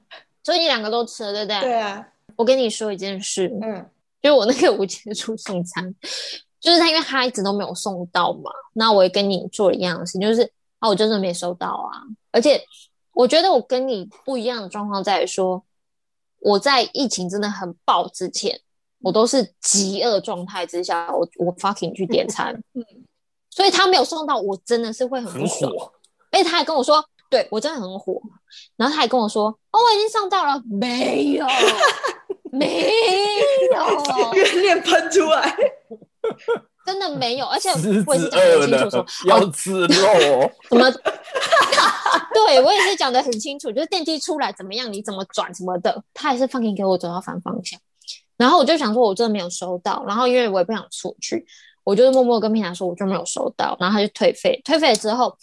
[0.44, 1.62] 所以你两个都吃了，对不对？
[1.62, 2.06] 对啊。
[2.36, 3.90] 我跟你说一件事，嗯，
[4.22, 5.96] 就是我那个无接触送餐，
[6.60, 10.52] 就是他，因为他一直都没有送到嘛，那我也跟你做了一样的事情，就是。
[10.80, 12.06] 啊，我真的没收到啊！
[12.32, 12.64] 而且
[13.12, 15.64] 我觉得我跟你不一样的状况在于说，
[16.40, 18.62] 我在疫情真的很爆之前，
[19.02, 22.86] 我都是饥饿状态之下，我我 fucking 去点餐， 嗯，
[23.50, 25.72] 所以他没有送到，我真的是会很不爽。
[26.30, 28.22] 而且他还跟我说，对我真的很火，
[28.76, 31.48] 然后他还跟我说，哦，我已经上到了，没有，
[32.54, 32.92] 没
[33.74, 35.58] 有，怨念喷出来。
[36.86, 37.70] 真的没有，而且
[38.06, 40.90] 我也是讲得很清楚说，说要吃肉， 怎么？
[42.34, 47.78] 对我也是讲的很清楚，就是电梯出来怎么样，你怎么转什么的，他还是放给我走到反方向。
[48.38, 50.04] 然后我就想说，我真的没有收到。
[50.08, 51.46] 然后因为我也不想出去，
[51.84, 53.76] 我就默默跟平台说，我就没有收到。
[53.80, 55.36] 然后他就退费，退费之后，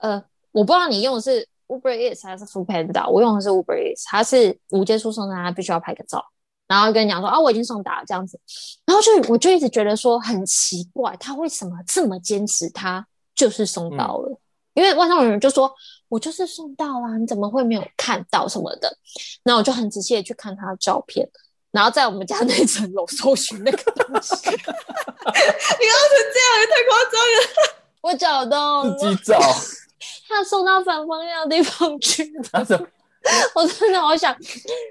[0.00, 6.24] 呃，我不知道你用的是 Uber Eats 还是 Foodpanda，我用的是 Uber Eats，他是无接触送餐，他必须要拍个照。
[6.68, 8.38] 然后跟你讲说啊，我已经送达了这样子，
[8.84, 12.68] 然后就我就一直觉得说很奇怪，他为什么这么坚持？
[12.70, 13.04] 他
[13.34, 14.38] 就是送到了，嗯、
[14.74, 15.72] 因为外送人员就说，
[16.08, 18.94] 我就是送到啦，你怎么会没有看到什么的？
[19.42, 21.26] 然后我就很仔细的去看他的照片，
[21.70, 24.34] 然后在我们家那层楼搜寻那个东西。
[24.44, 27.74] 你要成这样也太夸张了！
[28.00, 29.38] 我找到自己找，
[30.28, 32.88] 他送到反方向的地方去了。
[33.54, 34.34] 我真的好想，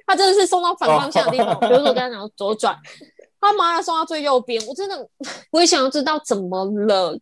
[0.06, 1.60] 他真的是送到反方向的地方。
[1.60, 2.78] 比如说我跟他讲左转，
[3.40, 4.64] 他妈的送到最右边。
[4.68, 5.10] 我真的，
[5.52, 7.18] 我也想要知道怎么了。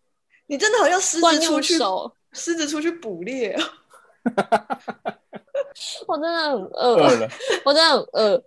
[0.48, 1.78] 你真的好像狮子出去，
[2.34, 3.58] 狮子出去捕猎。
[6.08, 6.96] 我真的很饿，
[7.66, 8.44] 我真的很饿。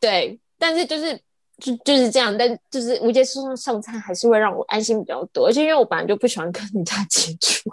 [0.00, 1.14] 对，但是就是
[1.58, 5.46] 就就是这样，但就是无接触送餐还是会让我安心比较多。
[5.46, 7.70] 而且因为我本来就不喜欢跟人家接触。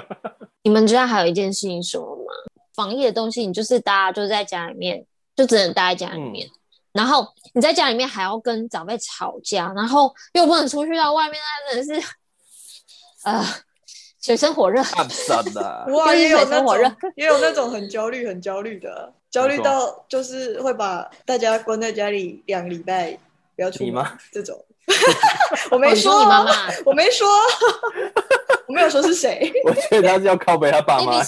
[0.62, 2.32] 你们知道还有一件事情什么吗？
[2.78, 5.04] 防疫的东西，你就是大家就在家里面，
[5.34, 6.46] 就只能待在家里面。
[6.46, 6.50] 嗯、
[6.92, 12.08] 然后你在家里面还要跟长辈吵架，然后又不能出去到外面，那真的是，
[13.24, 13.44] 呃，
[14.22, 14.80] 水深火热。
[15.92, 23.18] 哇，也有那种，也有那种很焦虑、很焦虑的，焦虑到就是会把大家关在家里两个礼拜，
[23.56, 24.16] 不要出门吗？
[24.30, 24.56] 这种，
[25.72, 26.52] 我没说，你妈妈，
[26.86, 27.26] 我没说，
[28.68, 29.52] 我没有说是谁。
[29.64, 31.20] 我觉得他是要靠背他爸妈。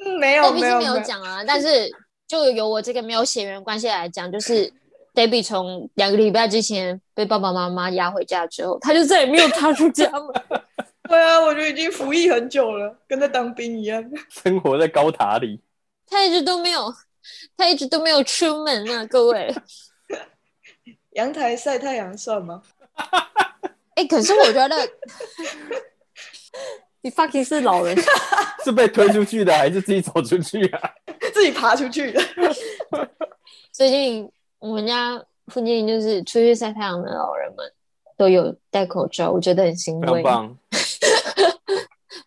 [0.18, 1.42] 没有，没有，没有讲啊。
[1.46, 1.90] 但是
[2.26, 4.72] 就由我这个没有血缘关系来讲，就是
[5.14, 10.62] Debbie 从两个礼拜之前被爸爸妈妈押回家之后，他就再也没有踏出家门。
[11.08, 15.60] 对啊，我觉得已经服役很久了，跟在当兵一样， 生活在高塔里。
[16.06, 16.94] 他一直都没有，
[17.56, 19.52] 他一直都没有出门啊，各位。
[21.14, 22.62] 阳台晒太阳算吗？
[23.96, 24.76] 哎、欸，可是我觉得
[27.02, 27.96] 你 fucking 是老人，
[28.64, 30.90] 是被推出去的，还是自己走出去啊？
[31.32, 32.22] 自己爬出去的。
[33.72, 37.72] 最近我们家附近就是出去晒太阳的老人们
[38.16, 40.54] 都有戴口罩，我觉得很欣慰，棒，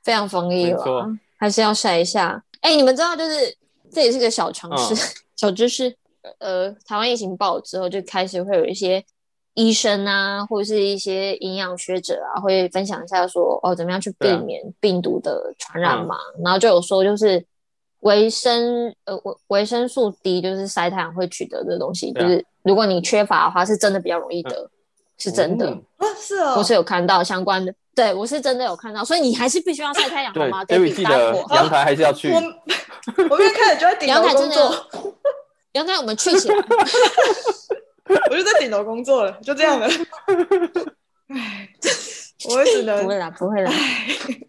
[0.04, 1.08] 非常防疫了，
[1.38, 2.44] 还是要晒一下。
[2.62, 3.56] 哎、欸，你们知道，就是
[3.92, 4.98] 这也是个小常识、嗯、
[5.36, 5.96] 小知识。
[6.40, 9.04] 呃，台湾疫情爆之后，就开始会有一些
[9.56, 16.16] 医生啊，或者是一些营养学者啊，会分享一下说，哦，怎么样去避免病毒的传染嘛。
[16.38, 17.46] 嗯、然后就有说，就是
[18.00, 24.70] 维生呃维维生素 D，就是晒太阳会取得的东西，就是如果你缺乏的话，是真的比较容易得，嗯、
[25.18, 30.66] 是真的啊，是哦，我是有看到相关的，对我是真的有看到，所以你还是必须要晒太阳好吗？
[30.66, 32.32] 对，所以记得阳台还是要去。
[32.32, 32.42] 我
[33.30, 34.76] 我一开始就在顶楼工作。
[35.74, 36.56] 阳台我们去起来，
[38.30, 39.88] 我就在顶楼工作了，就这样了。
[41.30, 41.70] 唉，
[42.50, 43.72] 我也只能不会啦，不会啦。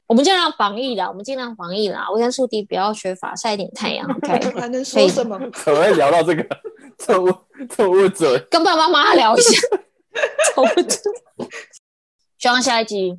[0.07, 2.11] 我们尽量防疫啦，我们尽量防疫啦。
[2.11, 4.09] 维生素 D 不要缺乏，晒一点太阳。
[4.11, 5.38] OK， 还能说什么？
[5.52, 6.46] 可不可以聊到这个
[6.98, 7.32] 错误
[7.68, 8.38] 错误者？
[8.50, 9.50] 跟爸爸妈妈聊一下。
[12.38, 13.18] 希望下一集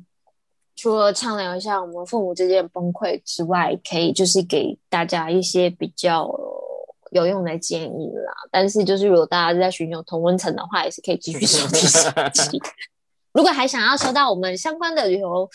[0.76, 6.30] 除了畅聊一下我们父母之间的崩溃之外，可以就是给大家一些比较。
[7.10, 12.60] 有用的建议啦，但是就是如果大家在寻求同温层的话，也是可以继续收听下集。
[13.32, 15.48] 如果还想要收到我们相关的旅游，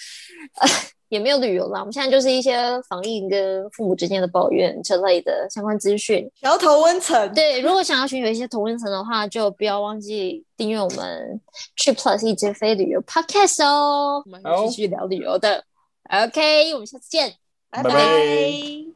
[0.59, 0.69] 呃，
[1.09, 6.29] 也没有旅游啦，我们现在就是一些防疫跟父母之间的抱怨之类的相关资讯。
[6.39, 11.41] 想要同温层，对，如果想要寻求一些同温层的话，就不要忘记订阅我们
[11.75, 14.21] Trip Plus 一直飞旅游 Podcast 哦。
[14.25, 15.63] 我们会继续聊旅游的。
[16.07, 17.33] OK，我们下次见，
[17.71, 18.91] 拜拜。